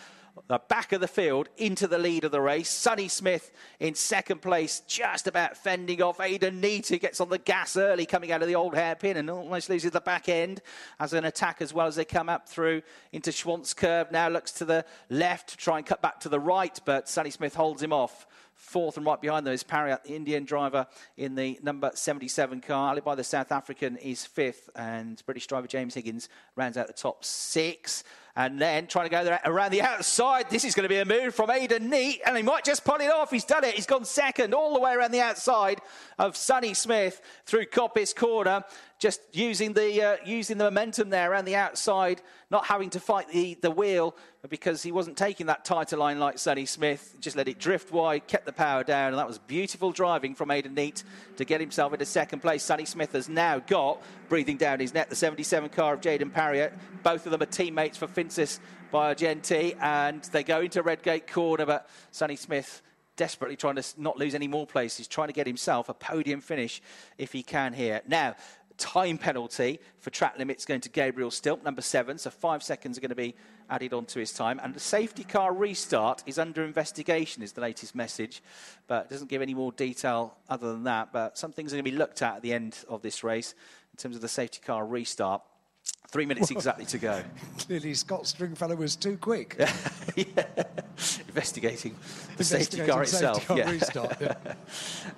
the 0.48 0.60
back 0.70 0.92
of 0.92 1.02
the 1.02 1.08
field 1.08 1.50
into 1.58 1.88
the 1.88 1.98
lead 1.98 2.24
of 2.24 2.32
the 2.32 2.40
race. 2.40 2.70
Sonny 2.70 3.08
Smith 3.08 3.52
in 3.80 3.96
second 3.96 4.42
place, 4.42 4.82
just 4.88 5.28
about 5.28 5.58
fending 5.58 6.02
off 6.02 6.20
Aiden 6.20 6.62
Neate, 6.62 6.88
who 6.88 6.98
gets 6.98 7.20
on 7.20 7.30
the 7.30 7.38
gas 7.38 7.76
early 7.78 8.06
coming 8.06 8.32
out 8.32 8.42
of 8.42 8.48
the 8.48 8.56
old 8.56 8.76
hairpin 8.76 9.18
and 9.18 9.30
almost 9.30 9.70
loses 9.70 9.92
the 9.92 10.02
back 10.02 10.30
end 10.30 10.62
as 11.00 11.14
an 11.14 11.26
attack 11.26 11.62
as 11.62 11.74
well 11.74 11.88
as 11.88 11.96
they 11.96 12.06
come 12.06 12.30
up 12.30 12.48
through 12.48 12.82
into 13.12 13.32
Schwantz 13.32 13.76
curve. 13.76 14.12
Now 14.12 14.30
looks 14.30 14.52
to 14.54 14.66
the 14.66 14.86
left 15.10 15.50
to 15.50 15.58
try 15.58 15.78
and 15.78 15.86
cut 15.86 16.02
back 16.02 16.20
to 16.22 16.30
the 16.30 16.40
right, 16.40 16.80
but 16.86 17.10
Sonny 17.10 17.30
Smith 17.30 17.56
holds 17.56 17.82
him 17.82 17.94
off. 17.94 18.28
Fourth 18.56 18.96
and 18.96 19.06
right 19.06 19.22
behind 19.22 19.46
them 19.46 19.54
is 19.54 19.64
Pariat, 19.64 20.06
the 20.06 20.16
Indian 20.16 20.46
driver 20.46 20.88
in 21.18 21.36
the 21.36 21.60
number 21.62 21.92
77 21.94 22.62
car. 22.62 22.96
Alibhai, 22.96 23.18
the 23.18 23.24
South 23.24 23.52
African, 23.52 23.98
is 23.98 24.26
fifth, 24.26 24.70
and 24.76 25.22
British 25.26 25.46
driver 25.46 25.68
James 25.68 25.94
Higgins 25.94 26.30
rounds 26.56 26.78
out 26.78 26.88
the 26.88 26.94
top 26.94 27.26
six. 27.26 28.06
And 28.38 28.60
then 28.60 28.88
trying 28.88 29.06
to 29.06 29.10
go 29.10 29.24
there 29.24 29.40
around 29.46 29.72
the 29.72 29.82
outside. 29.82 30.50
This 30.50 30.66
is 30.66 30.76
going 30.76 30.84
to 30.84 30.90
be 30.90 30.98
a 30.98 31.06
move 31.06 31.36
from 31.36 31.50
Aiden 31.50 31.90
Neate, 31.90 32.20
and 32.26 32.36
he 32.36 32.44
might 32.44 32.66
just 32.66 32.84
pull 32.84 32.96
it 32.96 33.10
off. 33.10 33.32
He's 33.32 33.46
done 33.46 33.64
it. 33.64 33.76
He's 33.76 33.86
gone 33.86 34.04
second 34.04 34.54
all 34.54 34.74
the 34.74 34.80
way 34.82 34.94
around 34.94 35.12
the 35.12 35.22
outside 35.22 35.80
of 36.18 36.36
Sonny 36.36 36.74
Smith 36.74 37.22
through 37.46 37.66
Coppice 37.68 38.14
Corner 38.14 38.66
just 38.98 39.22
using 39.34 39.74
the, 39.74 40.02
uh, 40.02 40.18
using 40.26 40.58
the 40.58 40.64
momentum 40.64 41.10
there 41.10 41.32
around 41.32 41.46
the 41.46 41.56
outside, 41.56 42.22
not 42.50 42.66
having 42.66 42.90
to 42.92 43.00
fight 43.00 43.30
the, 43.30 43.56
the 43.62 43.70
wheel 43.70 44.16
because 44.50 44.84
he 44.84 44.92
wasn't 44.92 45.18
taking 45.18 45.48
that 45.48 45.66
tighter 45.66 45.98
line 45.98 46.20
like 46.20 46.40
Sonny 46.40 46.66
Smith. 46.66 47.16
Just 47.20 47.36
let 47.36 47.48
it 47.48 47.60
drift 47.60 47.92
wide, 47.92 48.28
kept 48.28 48.46
the 48.46 48.54
power 48.54 48.84
down, 48.84 49.10
and 49.10 49.18
that 49.18 49.28
was 49.28 49.38
beautiful 49.38 49.92
driving 49.92 50.34
from 50.34 50.50
Aiden 50.50 50.74
Neate 50.76 51.04
to 51.36 51.46
get 51.46 51.60
himself 51.60 51.92
into 51.94 52.06
second 52.06 52.40
place. 52.40 52.64
Sonny 52.64 52.86
Smith 52.86 53.12
has 53.12 53.28
now 53.28 53.60
got, 53.60 54.02
breathing 54.30 54.58
down 54.58 54.80
his 54.80 54.94
neck, 54.94 55.10
the 55.10 55.16
77 55.16 55.70
car 55.70 55.96
of 55.96 56.02
Jaden 56.02 56.32
Pariat. 56.32 56.74
Both 57.04 57.26
of 57.26 57.32
them 57.32 57.42
are 57.42 57.48
teammates 57.48 57.98
for 57.98 58.08
Phinsys 58.08 58.60
by 58.92 59.14
Argenti, 59.14 59.76
and 59.82 60.24
they 60.32 60.44
go 60.44 60.62
into 60.62 60.82
Redgate 60.82 61.30
Corner, 61.30 61.66
but 61.66 61.90
Sonny 62.12 62.38
Smith 62.38 62.82
desperately 63.18 63.56
trying 63.56 63.76
to 63.76 63.84
not 63.98 64.18
lose 64.18 64.36
any 64.36 64.48
more 64.48 64.68
places, 64.68 65.08
trying 65.08 65.28
to 65.28 65.34
get 65.34 65.48
himself 65.48 65.90
a 65.90 65.94
podium 65.94 66.42
finish 66.42 66.82
if 67.18 67.32
he 67.32 67.44
can 67.44 67.74
here. 67.74 68.02
Now, 68.08 68.36
time 68.78 69.18
penalty 69.18 69.80
for 70.00 70.10
track 70.10 70.38
limits 70.38 70.66
going 70.66 70.82
to 70.82 70.90
Gabriel 70.90 71.30
Stilp, 71.30 71.64
number 71.64 71.82
seven. 71.82 72.18
So 72.18 72.30
five 72.30 72.64
seconds 72.64 72.98
are 72.98 73.02
going 73.02 73.10
to 73.10 73.16
be 73.16 73.36
added 73.70 73.94
onto 73.94 74.20
his 74.20 74.34
time. 74.34 74.60
And 74.64 74.74
the 74.74 74.80
safety 74.80 75.24
car 75.24 75.54
restart 75.54 76.24
is 76.26 76.38
under 76.38 76.64
investigation, 76.64 77.44
is 77.44 77.54
the 77.54 77.62
latest 77.62 77.96
message. 77.96 78.42
But 78.88 79.06
it 79.06 79.10
doesn't 79.10 79.30
give 79.30 79.42
any 79.42 79.54
more 79.54 79.72
detail 79.72 80.36
other 80.50 80.72
than 80.72 80.84
that. 80.84 81.12
But 81.12 81.38
some 81.38 81.52
things 81.52 81.74
are 81.74 81.78
going 81.78 81.86
to 81.86 81.92
be 81.92 81.98
looked 81.98 82.22
at 82.22 82.38
at 82.38 82.42
the 82.42 82.54
end 82.54 82.78
of 82.88 83.02
this 83.02 83.24
race 83.24 83.56
in 83.94 83.98
terms 83.98 84.16
of 84.16 84.22
the 84.22 84.28
safety 84.28 84.60
car 84.66 84.86
restart. 84.86 85.42
Three 86.10 86.26
minutes 86.26 86.52
exactly 86.52 86.86
to 86.86 86.98
go. 86.98 87.24
Clearly, 87.60 87.94
Scott 87.94 88.28
Stringfellow 88.28 88.76
was 88.76 88.96
too 88.96 89.18
quick. 89.18 89.56
yeah. 90.16 90.44
Investigating 91.36 91.98
the 92.38 92.46
safety 92.46 92.86
car 92.86 93.04
itself. 93.04 93.46
Safety 93.46 93.48
car 93.48 93.58
yeah. 93.58 93.72
Restart, 93.72 94.22
yeah. 94.22 94.54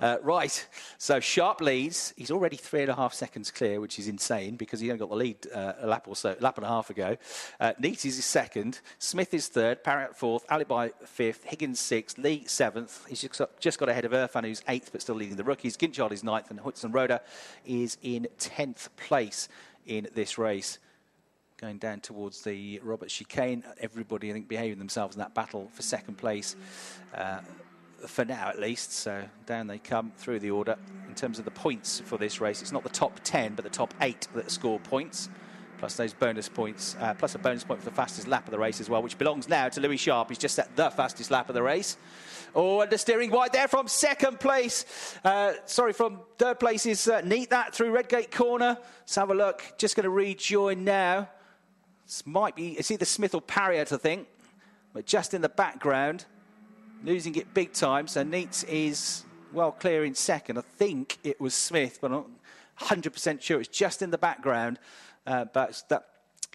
uh, 0.02 0.16
right. 0.24 0.66
So 0.98 1.20
Sharp 1.20 1.60
leads. 1.60 2.12
He's 2.16 2.32
already 2.32 2.56
three 2.56 2.82
and 2.82 2.90
a 2.90 2.96
half 2.96 3.14
seconds 3.14 3.52
clear, 3.52 3.80
which 3.80 4.00
is 4.00 4.08
insane 4.08 4.56
because 4.56 4.80
he 4.80 4.90
only 4.90 4.98
got 4.98 5.10
the 5.10 5.14
lead 5.14 5.46
uh, 5.54 5.74
a 5.78 5.86
lap 5.86 6.08
or 6.08 6.16
so, 6.16 6.34
lap 6.40 6.56
and 6.58 6.66
a 6.66 6.68
half 6.68 6.90
ago. 6.90 7.16
Uh, 7.60 7.72
Neate 7.80 8.04
is 8.04 8.24
second. 8.24 8.80
Smith 8.98 9.32
is 9.32 9.46
third. 9.46 9.84
Pariat 9.84 10.16
fourth. 10.16 10.44
Alibhai 10.48 10.90
fifth. 11.06 11.44
Higgins 11.44 11.78
sixth. 11.78 12.18
Le 12.18 12.40
seventh. 12.48 13.06
He's 13.08 13.20
just 13.20 13.38
got, 13.38 13.60
just 13.60 13.78
got 13.78 13.88
ahead 13.88 14.04
of 14.04 14.10
Irfan, 14.10 14.44
who's 14.44 14.62
eighth, 14.66 14.90
but 14.90 15.00
still 15.00 15.14
leading 15.14 15.36
the 15.36 15.44
rookies. 15.44 15.76
Guinchard 15.76 16.10
is 16.10 16.24
ninth, 16.24 16.50
and 16.50 16.58
Heuzenroeder 16.58 17.20
is 17.64 17.96
in 18.02 18.26
tenth 18.40 18.88
place 18.96 19.48
in 19.86 20.08
this 20.16 20.36
race. 20.36 20.80
Going 21.60 21.78
down 21.78 21.98
towards 21.98 22.42
the 22.42 22.80
Robert 22.84 23.08
chicane, 23.08 23.64
everybody 23.80 24.30
I 24.30 24.32
think 24.32 24.46
behaving 24.46 24.78
themselves 24.78 25.16
in 25.16 25.18
that 25.18 25.34
battle 25.34 25.68
for 25.72 25.82
second 25.82 26.16
place, 26.16 26.54
uh, 27.12 27.40
for 28.06 28.24
now 28.24 28.48
at 28.48 28.60
least. 28.60 28.92
So 28.92 29.24
down 29.44 29.66
they 29.66 29.78
come 29.78 30.12
through 30.16 30.38
the 30.38 30.52
order. 30.52 30.76
In 31.08 31.16
terms 31.16 31.40
of 31.40 31.44
the 31.44 31.50
points 31.50 31.98
for 31.98 32.16
this 32.16 32.40
race, 32.40 32.62
it's 32.62 32.70
not 32.70 32.84
the 32.84 32.88
top 32.88 33.18
10, 33.24 33.56
but 33.56 33.64
the 33.64 33.70
top 33.70 33.92
eight 34.00 34.28
that 34.36 34.52
score 34.52 34.78
points 34.78 35.30
plus 35.78 35.94
those 35.94 36.12
bonus 36.12 36.48
points, 36.48 36.96
uh, 37.00 37.14
plus 37.14 37.34
a 37.34 37.38
bonus 37.38 37.64
point 37.64 37.80
for 37.80 37.88
the 37.88 37.94
fastest 37.94 38.26
lap 38.26 38.44
of 38.46 38.50
the 38.50 38.58
race 38.58 38.80
as 38.80 38.90
well, 38.90 39.02
which 39.02 39.16
belongs 39.16 39.48
now 39.48 39.68
to 39.68 39.80
Louis 39.80 39.96
Sharp. 39.96 40.28
He's 40.28 40.38
just 40.38 40.56
set 40.56 40.74
the 40.76 40.90
fastest 40.90 41.30
lap 41.30 41.48
of 41.48 41.54
the 41.54 41.62
race. 41.62 41.96
Oh, 42.54 42.80
and 42.80 42.90
the 42.90 42.98
steering 42.98 43.30
wide 43.30 43.52
there 43.52 43.68
from 43.68 43.86
second 43.88 44.40
place. 44.40 44.84
Uh, 45.24 45.54
sorry, 45.66 45.92
from 45.92 46.20
third 46.36 46.58
place 46.58 46.84
is 46.84 47.06
uh, 47.06 47.22
Neate 47.22 47.50
that 47.50 47.74
through 47.74 47.92
Redgate 47.92 48.30
Corner. 48.30 48.76
Let's 49.00 49.14
have 49.14 49.30
a 49.30 49.34
look. 49.34 49.62
Just 49.78 49.96
going 49.96 50.04
to 50.04 50.10
rejoin 50.10 50.84
now. 50.84 51.28
This 52.08 52.26
might 52.26 52.56
be, 52.56 52.70
it's 52.70 52.90
either 52.90 53.04
Smith 53.04 53.34
or 53.34 53.42
Pariat, 53.42 53.92
I 53.92 53.98
think, 53.98 54.28
but 54.94 55.04
just 55.04 55.34
in 55.34 55.42
the 55.42 55.50
background, 55.50 56.24
losing 57.04 57.34
it 57.34 57.52
big 57.52 57.74
time. 57.74 58.08
So 58.08 58.24
Neate 58.24 58.64
is 58.66 59.26
well 59.52 59.72
clear 59.72 60.06
in 60.06 60.14
second. 60.14 60.56
I 60.56 60.62
think 60.62 61.18
it 61.22 61.38
was 61.38 61.52
Smith, 61.54 61.98
but 62.00 62.06
I'm 62.06 62.12
not 62.12 62.30
100% 62.80 63.42
sure. 63.42 63.60
It's 63.60 63.68
just 63.68 64.00
in 64.00 64.10
the 64.10 64.16
background. 64.16 64.78
Uh, 65.26 65.44
but 65.52 65.82
that 65.90 66.06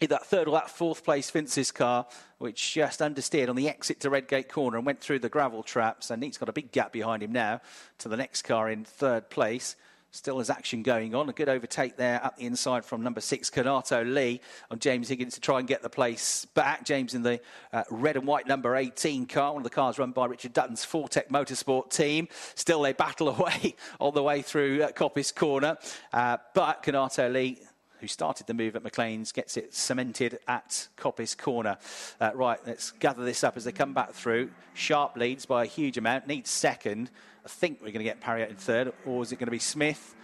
that 0.01 0.25
third 0.25 0.47
or 0.47 0.51
that 0.51 0.71
fourth 0.71 1.03
place 1.03 1.29
Phinsys 1.29 1.71
car, 1.71 2.07
which 2.39 2.73
just 2.73 2.99
understeered 2.99 3.47
on 3.47 3.55
the 3.55 3.69
exit 3.69 3.99
to 4.01 4.09
Redgate 4.09 4.49
Corner 4.49 4.77
and 4.77 4.85
went 4.85 4.99
through 4.99 5.19
the 5.19 5.29
gravel 5.29 5.61
traps. 5.61 6.09
And 6.09 6.21
Neate's 6.21 6.39
got 6.39 6.49
a 6.49 6.53
big 6.53 6.71
gap 6.71 6.91
behind 6.91 7.21
him 7.21 7.31
now 7.31 7.61
to 7.99 8.09
the 8.09 8.17
next 8.17 8.41
car 8.41 8.69
in 8.69 8.83
third 8.83 9.29
place. 9.29 9.75
Still 10.15 10.38
has 10.38 10.52
action 10.52 10.84
going 10.84 11.15
on. 11.15 11.28
A 11.28 11.34
good 11.34 11.49
overtake 11.49 11.97
there 11.97 12.23
up 12.23 12.38
the 12.38 12.45
inside 12.45 12.86
from 12.86 13.02
number 13.02 13.19
six, 13.19 13.49
Kanato 13.49 14.04
Le, 14.04 14.38
on 14.69 14.78
James 14.78 15.10
Higgins 15.10 15.34
to 15.34 15.41
try 15.41 15.58
and 15.58 15.67
get 15.67 15.82
the 15.82 15.89
place 15.89 16.45
back. 16.54 16.86
James 16.86 17.15
in 17.15 17.23
the 17.23 17.39
uh, 17.73 17.82
red 17.89 18.15
and 18.15 18.28
white 18.28 18.45
number 18.45 18.76
18 18.76 19.26
car, 19.26 19.54
one 19.54 19.62
of 19.62 19.63
the 19.63 19.71
cars 19.71 19.97
run 19.97 20.12
by 20.12 20.28
Richard 20.28 20.54
Dutton's 20.54 20.86
Fortec 20.86 21.30
Motorsport 21.30 21.89
team. 21.89 22.28
Still, 22.54 22.84
they 22.84 22.93
battle 22.93 23.28
away 23.39 23.76
all 23.97 24.12
the 24.12 24.21
way 24.21 24.43
through 24.43 24.84
uh, 24.84 24.91
Coppice 24.91 25.34
Corner. 25.34 25.80
Uh, 26.13 26.38
but 26.54 26.84
Kanato 26.84 27.28
Le 27.34 27.56
who 27.99 28.08
started 28.08 28.45
the 28.47 28.54
move 28.54 28.76
at 28.76 28.84
McLean's, 28.84 29.32
gets 29.32 29.56
it 29.56 29.73
cemented 29.73 30.38
at 30.45 30.89
Coppice 30.97 31.38
Corner. 31.38 31.78
Uh, 32.19 32.32
right, 32.36 32.60
let's 32.67 32.91
gather 32.91 33.23
this 33.23 33.45
up 33.45 33.56
as 33.56 33.63
they 33.63 33.71
come 33.71 33.93
back 33.93 34.12
through. 34.12 34.52
Sharp 34.73 35.15
leads 35.15 35.45
by 35.45 35.63
a 35.63 35.65
huge 35.65 35.97
amount, 35.97 36.28
needs 36.28 36.49
second. 36.49 37.10
I 37.45 37.49
think 37.49 37.79
we're 37.82 37.88
going 37.88 37.99
to 37.99 38.03
get 38.06 38.21
Pariat 38.21 38.49
in 38.49 38.56
third, 38.56 38.93
or 39.06 39.21
is 39.21 39.34
it 39.34 39.36
going 39.36 39.47
to 39.47 39.51
be 39.51 39.60
Smith? 39.60 40.15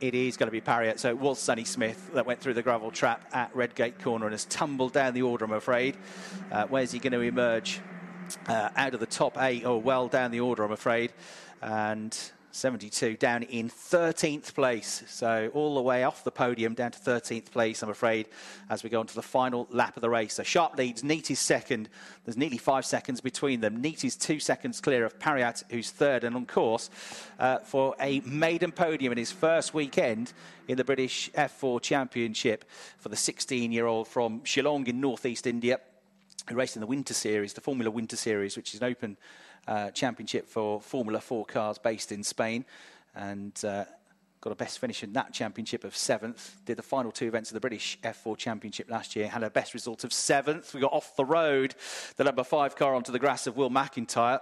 It 0.00 0.16
is 0.16 0.36
going 0.36 0.48
to 0.48 0.52
be 0.52 0.60
Pariat. 0.60 0.98
So 0.98 1.08
it 1.08 1.18
was 1.18 1.38
Sonny 1.38 1.64
Smith 1.64 2.10
that 2.14 2.26
went 2.26 2.40
through 2.40 2.54
the 2.54 2.62
gravel 2.62 2.90
trap 2.90 3.24
at 3.32 3.54
Redgate 3.54 4.00
Corner 4.02 4.26
and 4.26 4.32
has 4.32 4.46
tumbled 4.46 4.92
down 4.92 5.14
the 5.14 5.22
order, 5.22 5.44
I'm 5.44 5.52
afraid. 5.52 5.96
Uh, 6.50 6.66
where's 6.66 6.90
he 6.90 6.98
going 6.98 7.12
to 7.12 7.20
emerge? 7.20 7.80
Uh, 8.48 8.70
out 8.74 8.94
of 8.94 8.98
the 8.98 9.06
top 9.06 9.40
eight, 9.40 9.64
or 9.64 9.80
well 9.80 10.08
down 10.08 10.32
the 10.32 10.40
order, 10.40 10.64
I'm 10.64 10.72
afraid. 10.72 11.12
And 11.62 12.18
72 12.56 13.16
down 13.16 13.42
in 13.44 13.68
13th 13.68 14.54
place. 14.54 15.02
So 15.06 15.50
all 15.54 15.74
the 15.74 15.82
way 15.82 16.04
off 16.04 16.24
the 16.24 16.30
podium 16.30 16.74
down 16.74 16.90
to 16.92 16.98
13th 16.98 17.50
place, 17.50 17.82
I'm 17.82 17.90
afraid, 17.90 18.28
as 18.70 18.82
we 18.82 18.90
go 18.90 19.00
on 19.00 19.06
to 19.06 19.14
the 19.14 19.22
final 19.22 19.68
lap 19.70 19.96
of 19.96 20.00
the 20.00 20.10
race. 20.10 20.34
So 20.34 20.42
Sharp 20.42 20.76
leads, 20.76 21.02
Neate 21.02 21.30
is 21.30 21.38
second. 21.38 21.88
There's 22.24 22.36
nearly 22.36 22.58
five 22.58 22.86
seconds 22.86 23.20
between 23.20 23.60
them. 23.60 23.82
Neate 23.82 24.04
is 24.04 24.16
two 24.16 24.40
seconds 24.40 24.80
clear 24.80 25.04
of 25.04 25.18
Pariat, 25.18 25.62
who's 25.70 25.90
third 25.90 26.24
and 26.24 26.34
on 26.34 26.46
course 26.46 26.90
uh, 27.38 27.58
for 27.58 27.94
a 28.00 28.20
maiden 28.20 28.72
podium 28.72 29.12
in 29.12 29.18
his 29.18 29.32
first 29.32 29.74
weekend 29.74 30.32
in 30.66 30.76
the 30.76 30.84
British 30.84 31.30
F4 31.32 31.80
Championship 31.82 32.64
for 32.98 33.10
the 33.10 33.16
16-year-old 33.16 34.08
from 34.08 34.40
Shillong 34.40 34.88
in 34.88 35.00
northeast 35.00 35.46
India 35.46 35.78
who 36.48 36.54
raced 36.54 36.76
in 36.76 36.80
the 36.80 36.86
Winter 36.86 37.14
Series, 37.14 37.52
the 37.52 37.60
Formula 37.60 37.90
Winter 37.90 38.16
Series, 38.16 38.56
which 38.56 38.74
is 38.74 38.80
an 38.80 38.86
open 38.86 39.16
uh, 39.66 39.90
championship 39.90 40.48
for 40.48 40.80
Formula 40.80 41.20
4 41.20 41.44
cars 41.44 41.78
based 41.78 42.12
in 42.12 42.22
Spain. 42.22 42.64
And 43.14 43.58
uh, 43.64 43.84
got 44.40 44.52
a 44.52 44.56
best 44.56 44.78
finish 44.78 45.02
in 45.02 45.12
that 45.14 45.32
championship 45.32 45.82
of 45.82 45.96
seventh. 45.96 46.56
Did 46.66 46.78
the 46.78 46.82
final 46.82 47.10
two 47.10 47.26
events 47.26 47.50
of 47.50 47.54
the 47.54 47.60
British 47.60 47.98
F4 48.02 48.36
Championship 48.36 48.90
last 48.90 49.16
year. 49.16 49.28
Had 49.28 49.42
a 49.42 49.50
best 49.50 49.74
result 49.74 50.04
of 50.04 50.12
seventh. 50.12 50.74
We 50.74 50.80
got 50.80 50.92
off 50.92 51.16
the 51.16 51.24
road 51.24 51.74
the 52.16 52.24
number 52.24 52.44
five 52.44 52.76
car 52.76 52.94
onto 52.94 53.10
the 53.10 53.18
grass 53.18 53.46
of 53.46 53.56
Will 53.56 53.70
McIntyre 53.70 54.40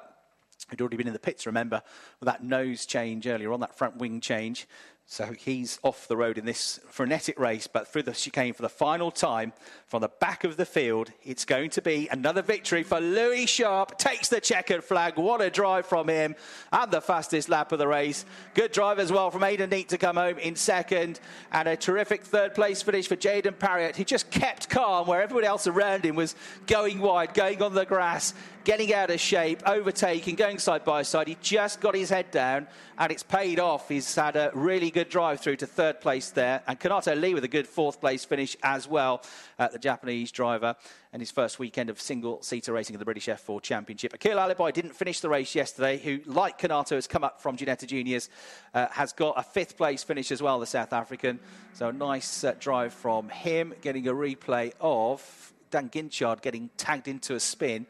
who'd 0.68 0.80
already 0.80 0.96
been 0.96 1.06
in 1.06 1.12
the 1.12 1.18
pits, 1.18 1.46
remember, 1.46 1.82
with 2.20 2.26
that 2.26 2.42
nose 2.42 2.86
change 2.86 3.26
earlier 3.26 3.52
on, 3.52 3.60
that 3.60 3.76
front 3.76 3.96
wing 3.96 4.20
change. 4.20 4.66
So 5.06 5.32
he's 5.32 5.78
off 5.82 6.08
the 6.08 6.16
road 6.16 6.38
in 6.38 6.46
this 6.46 6.80
frenetic 6.88 7.38
race, 7.38 7.66
but 7.66 7.86
through 7.86 8.04
the 8.04 8.12
chicane 8.12 8.54
for 8.54 8.62
the 8.62 8.70
final 8.70 9.10
time 9.10 9.52
from 9.94 10.00
the 10.00 10.08
back 10.08 10.42
of 10.42 10.56
the 10.56 10.66
field, 10.66 11.12
it's 11.22 11.44
going 11.44 11.70
to 11.70 11.80
be 11.80 12.08
another 12.10 12.42
victory 12.42 12.82
for 12.82 12.98
Louis 12.98 13.46
Sharp. 13.46 13.96
Takes 13.96 14.28
the 14.28 14.40
checkered 14.40 14.82
flag. 14.82 15.16
What 15.16 15.40
a 15.40 15.48
drive 15.48 15.86
from 15.86 16.08
him. 16.08 16.34
And 16.72 16.90
the 16.90 17.00
fastest 17.00 17.48
lap 17.48 17.70
of 17.70 17.78
the 17.78 17.86
race. 17.86 18.24
Good 18.54 18.72
drive 18.72 18.98
as 18.98 19.12
well 19.12 19.30
from 19.30 19.42
Aiden 19.42 19.68
Neate 19.68 19.86
to 19.90 19.96
come 19.96 20.16
home 20.16 20.38
in 20.38 20.56
second. 20.56 21.20
And 21.52 21.68
a 21.68 21.76
terrific 21.76 22.24
third 22.24 22.56
place 22.56 22.82
finish 22.82 23.06
for 23.06 23.14
Jaden 23.14 23.56
Pariat, 23.56 23.94
He 23.94 24.04
just 24.04 24.32
kept 24.32 24.68
calm 24.68 25.06
where 25.06 25.22
everybody 25.22 25.46
else 25.46 25.68
around 25.68 26.04
him 26.04 26.16
was 26.16 26.34
going 26.66 26.98
wide, 26.98 27.32
going 27.32 27.62
on 27.62 27.72
the 27.72 27.84
grass 27.84 28.34
getting 28.64 28.94
out 28.94 29.10
of 29.10 29.20
shape, 29.20 29.62
overtaking, 29.66 30.34
going 30.34 30.58
side 30.58 30.84
by 30.84 31.02
side. 31.02 31.28
He 31.28 31.36
just 31.42 31.80
got 31.80 31.94
his 31.94 32.08
head 32.08 32.30
down, 32.30 32.66
and 32.98 33.12
it's 33.12 33.22
paid 33.22 33.60
off. 33.60 33.88
He's 33.88 34.14
had 34.14 34.36
a 34.36 34.50
really 34.54 34.90
good 34.90 35.10
drive 35.10 35.40
through 35.40 35.56
to 35.56 35.66
third 35.66 36.00
place 36.00 36.30
there, 36.30 36.62
and 36.66 36.80
Kanato 36.80 37.14
Le 37.14 37.34
with 37.34 37.44
a 37.44 37.48
good 37.48 37.68
fourth 37.68 38.00
place 38.00 38.24
finish 38.24 38.56
as 38.62 38.88
well, 38.88 39.22
uh, 39.58 39.68
the 39.68 39.78
Japanese 39.84 40.32
driver, 40.32 40.74
and 41.12 41.20
his 41.20 41.30
first 41.30 41.58
weekend 41.58 41.90
of 41.90 42.00
single 42.00 42.42
seater 42.42 42.72
racing 42.72 42.94
in 42.94 42.98
the 42.98 43.04
British 43.04 43.26
F4 43.26 43.60
Championship. 43.60 44.14
Akil 44.14 44.38
Alibhai 44.38 44.72
didn't 44.72 44.94
finish 44.94 45.20
the 45.20 45.28
race 45.28 45.54
yesterday, 45.54 45.98
who, 45.98 46.20
like 46.24 46.58
Kanato, 46.58 46.94
has 46.94 47.06
come 47.06 47.22
up 47.22 47.40
from 47.40 47.56
Ginetta 47.56 47.86
Juniors, 47.86 48.30
uh, 48.72 48.86
has 48.90 49.12
got 49.12 49.34
a 49.36 49.42
fifth 49.42 49.76
place 49.76 50.02
finish 50.02 50.32
as 50.32 50.40
well, 50.40 50.58
the 50.58 50.66
South 50.66 50.94
African. 50.94 51.38
So 51.74 51.88
a 51.88 51.92
nice 51.92 52.44
uh, 52.44 52.54
drive 52.58 52.94
from 52.94 53.28
him, 53.28 53.74
getting 53.82 54.08
a 54.08 54.12
replay 54.12 54.72
of 54.80 55.52
Dan 55.70 55.90
Guinchard 55.90 56.40
getting 56.40 56.70
tagged 56.76 57.08
into 57.08 57.34
a 57.34 57.40
spin 57.40 57.86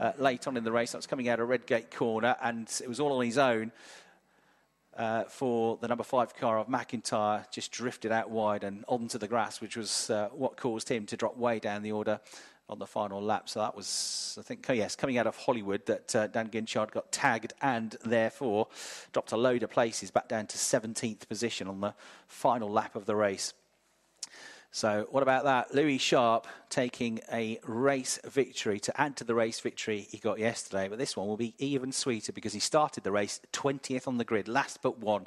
uh, 0.00 0.12
late 0.18 0.46
on 0.46 0.56
in 0.56 0.64
the 0.64 0.72
race. 0.72 0.92
That 0.92 0.98
was 0.98 1.06
coming 1.06 1.28
out 1.28 1.40
of 1.40 1.48
Redgate 1.48 1.90
corner, 1.90 2.36
and 2.42 2.68
it 2.82 2.88
was 2.88 3.00
all 3.00 3.12
on 3.16 3.24
his 3.24 3.38
own. 3.38 3.72
Uh, 4.96 5.24
for 5.24 5.78
the 5.80 5.88
number 5.88 6.02
five 6.02 6.34
car 6.34 6.58
of 6.58 6.66
McIntyre, 6.66 7.48
just 7.52 7.70
drifted 7.70 8.10
out 8.10 8.28
wide 8.28 8.64
and 8.64 8.84
onto 8.88 9.18
the 9.18 9.28
grass, 9.28 9.60
which 9.60 9.76
was 9.76 10.10
uh, 10.10 10.28
what 10.32 10.56
caused 10.56 10.88
him 10.88 11.06
to 11.06 11.16
drop 11.16 11.36
way 11.36 11.60
down 11.60 11.82
the 11.82 11.92
order 11.92 12.20
on 12.70 12.78
the 12.78 12.86
final 12.86 13.20
lap. 13.20 13.48
So 13.48 13.60
that 13.60 13.76
was, 13.76 14.36
I 14.38 14.42
think, 14.42 14.64
oh 14.68 14.72
yes, 14.72 14.96
coming 14.96 15.18
out 15.18 15.26
of 15.26 15.36
Hollywood 15.36 15.84
that 15.86 16.16
uh, 16.16 16.26
Dan 16.28 16.48
Guinchard 16.48 16.92
got 16.92 17.10
tagged 17.12 17.52
and 17.60 17.96
therefore 18.04 18.68
dropped 19.12 19.32
a 19.32 19.36
load 19.36 19.62
of 19.62 19.70
places 19.70 20.10
back 20.10 20.28
down 20.28 20.46
to 20.46 20.56
17th 20.56 21.28
position 21.28 21.66
on 21.66 21.80
the 21.80 21.94
final 22.28 22.70
lap 22.70 22.94
of 22.94 23.06
the 23.06 23.16
race. 23.16 23.52
So, 24.72 25.08
what 25.10 25.24
about 25.24 25.44
that? 25.44 25.74
Louis 25.74 25.98
Sharp 25.98 26.46
taking 26.68 27.18
a 27.32 27.58
race 27.64 28.20
victory 28.24 28.78
to 28.80 29.00
add 29.00 29.16
to 29.16 29.24
the 29.24 29.34
race 29.34 29.58
victory 29.58 30.06
he 30.08 30.18
got 30.18 30.38
yesterday. 30.38 30.86
But 30.86 30.98
this 30.98 31.16
one 31.16 31.26
will 31.26 31.36
be 31.36 31.54
even 31.58 31.90
sweeter 31.90 32.32
because 32.32 32.52
he 32.52 32.60
started 32.60 33.02
the 33.02 33.10
race 33.10 33.40
20th 33.52 34.06
on 34.06 34.18
the 34.18 34.24
grid, 34.24 34.46
last 34.46 34.80
but 34.80 35.00
one. 35.00 35.26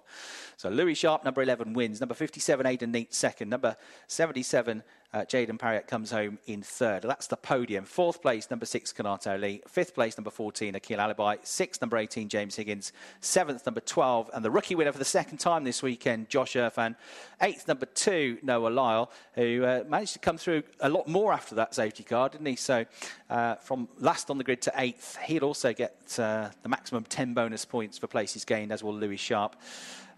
So, 0.56 0.70
Louis 0.70 0.94
Sharp, 0.94 1.26
number 1.26 1.42
11, 1.42 1.74
wins. 1.74 2.00
Number 2.00 2.16
57, 2.16 2.66
Aiden 2.66 2.94
Neate, 2.94 3.14
second. 3.14 3.50
Number 3.50 3.76
77, 4.08 4.82
uh, 5.14 5.22
Jaden 5.22 5.60
Pariat 5.60 5.88
comes 5.88 6.12
home 6.12 6.40
in 6.48 6.64
third. 6.64 7.04
That's 7.04 7.28
the 7.28 7.38
podium. 7.38 7.86
Fourth 7.86 8.22
place, 8.22 8.50
number 8.50 8.66
six, 8.66 8.92
Kanato 8.92 9.40
Le. 9.40 9.60
Fifth 9.68 9.94
place, 9.94 10.18
number 10.18 10.32
14, 10.32 10.76
Akil 10.76 10.98
Alibhai. 10.98 11.38
Sixth, 11.44 11.82
number 11.82 11.98
18, 11.98 12.30
James 12.30 12.56
Higgins. 12.56 12.94
Seventh, 13.22 13.66
number 13.66 13.82
12, 13.82 14.32
and 14.34 14.44
the 14.44 14.50
rookie 14.50 14.74
winner 14.74 14.92
for 14.92 14.98
the 14.98 15.06
second 15.06 15.38
time 15.38 15.64
this 15.64 15.84
weekend, 15.84 16.30
Josh 16.30 16.54
Irfan. 16.54 16.96
Eighth, 17.42 17.68
number 17.68 17.86
two, 17.86 18.40
Noah 18.42 18.70
Lyle, 18.70 19.12
who 19.36 19.64
uh, 19.64 19.84
managed 19.88 20.14
to 20.14 20.20
come 20.20 20.38
through 20.38 20.64
a 20.80 20.90
lot 20.90 21.08
more 21.08 21.32
after 21.32 21.56
that 21.56 21.76
safety 21.76 22.04
car, 22.04 22.30
didn't 22.30 22.48
he? 22.48 22.56
So 22.56 22.86
uh, 23.30 23.56
from 23.56 23.88
last 24.00 24.32
on 24.32 24.40
the 24.40 24.44
grid 24.44 24.62
to 24.64 24.74
eighth, 24.78 25.18
he'd 25.18 25.44
also 25.44 25.74
get 25.74 26.18
uh, 26.18 26.50
the 26.64 26.70
maximum 26.70 27.04
10 27.04 27.36
bonus 27.36 27.66
points 27.66 28.00
for 28.00 28.08
places 28.08 28.46
gained, 28.46 28.72
as 28.72 28.84
will 28.84 28.96
Louis 28.96 29.18
Sharp 29.18 29.56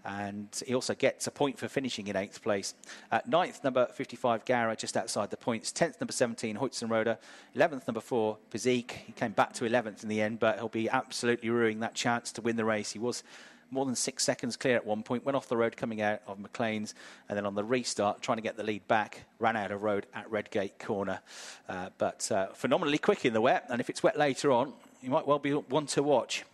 and 0.06 0.62
he 0.64 0.74
also 0.74 0.94
gets 0.94 1.26
a 1.26 1.30
point 1.30 1.58
for 1.58 1.68
finishing 1.68 2.06
in 2.06 2.16
eighth 2.16 2.40
place. 2.40 2.74
Uh, 3.10 3.20
ninth, 3.26 3.64
number 3.64 3.86
55, 3.86 4.44
Gara, 4.44 4.76
just 4.76 4.96
outside 4.96 5.30
the 5.30 5.36
points. 5.36 5.72
Tenth, 5.72 6.00
number 6.00 6.12
17, 6.12 6.56
Heuzenroeder. 6.56 7.18
Eleventh, 7.54 7.88
number 7.88 8.00
four, 8.00 8.38
Piszcyk. 8.52 8.92
He 8.92 9.12
came 9.12 9.32
back 9.32 9.52
to 9.54 9.64
11th 9.64 10.04
in 10.04 10.08
the 10.08 10.22
end, 10.22 10.38
but 10.38 10.56
he'll 10.56 10.68
be 10.68 10.88
absolutely 10.88 11.50
ruining 11.50 11.80
that 11.80 11.94
chance 11.94 12.30
to 12.32 12.40
win 12.40 12.56
the 12.56 12.64
race. 12.64 12.92
He 12.92 13.00
was 13.00 13.24
more 13.72 13.84
than 13.84 13.96
six 13.96 14.22
seconds 14.22 14.56
clear 14.56 14.76
at 14.76 14.86
one 14.86 15.02
point, 15.02 15.24
went 15.24 15.34
off 15.34 15.48
the 15.48 15.56
road 15.56 15.76
coming 15.76 16.00
out 16.00 16.20
of 16.28 16.38
McLean's, 16.38 16.94
and 17.28 17.36
then 17.36 17.44
on 17.44 17.56
the 17.56 17.64
restart, 17.64 18.22
trying 18.22 18.36
to 18.36 18.42
get 18.42 18.56
the 18.56 18.62
lead 18.62 18.86
back, 18.86 19.24
ran 19.40 19.56
out 19.56 19.72
of 19.72 19.82
road 19.82 20.06
at 20.14 20.30
Redgate 20.30 20.78
Corner. 20.78 21.20
Uh, 21.68 21.88
but 21.98 22.30
uh, 22.30 22.46
phenomenally 22.52 22.98
quick 22.98 23.24
in 23.24 23.32
the 23.32 23.40
wet, 23.40 23.66
and 23.68 23.80
if 23.80 23.90
it's 23.90 24.04
wet 24.04 24.16
later 24.16 24.52
on, 24.52 24.72
you 25.02 25.10
might 25.10 25.26
well 25.26 25.40
be 25.40 25.50
one 25.50 25.86
to 25.86 26.02
watch. 26.04 26.44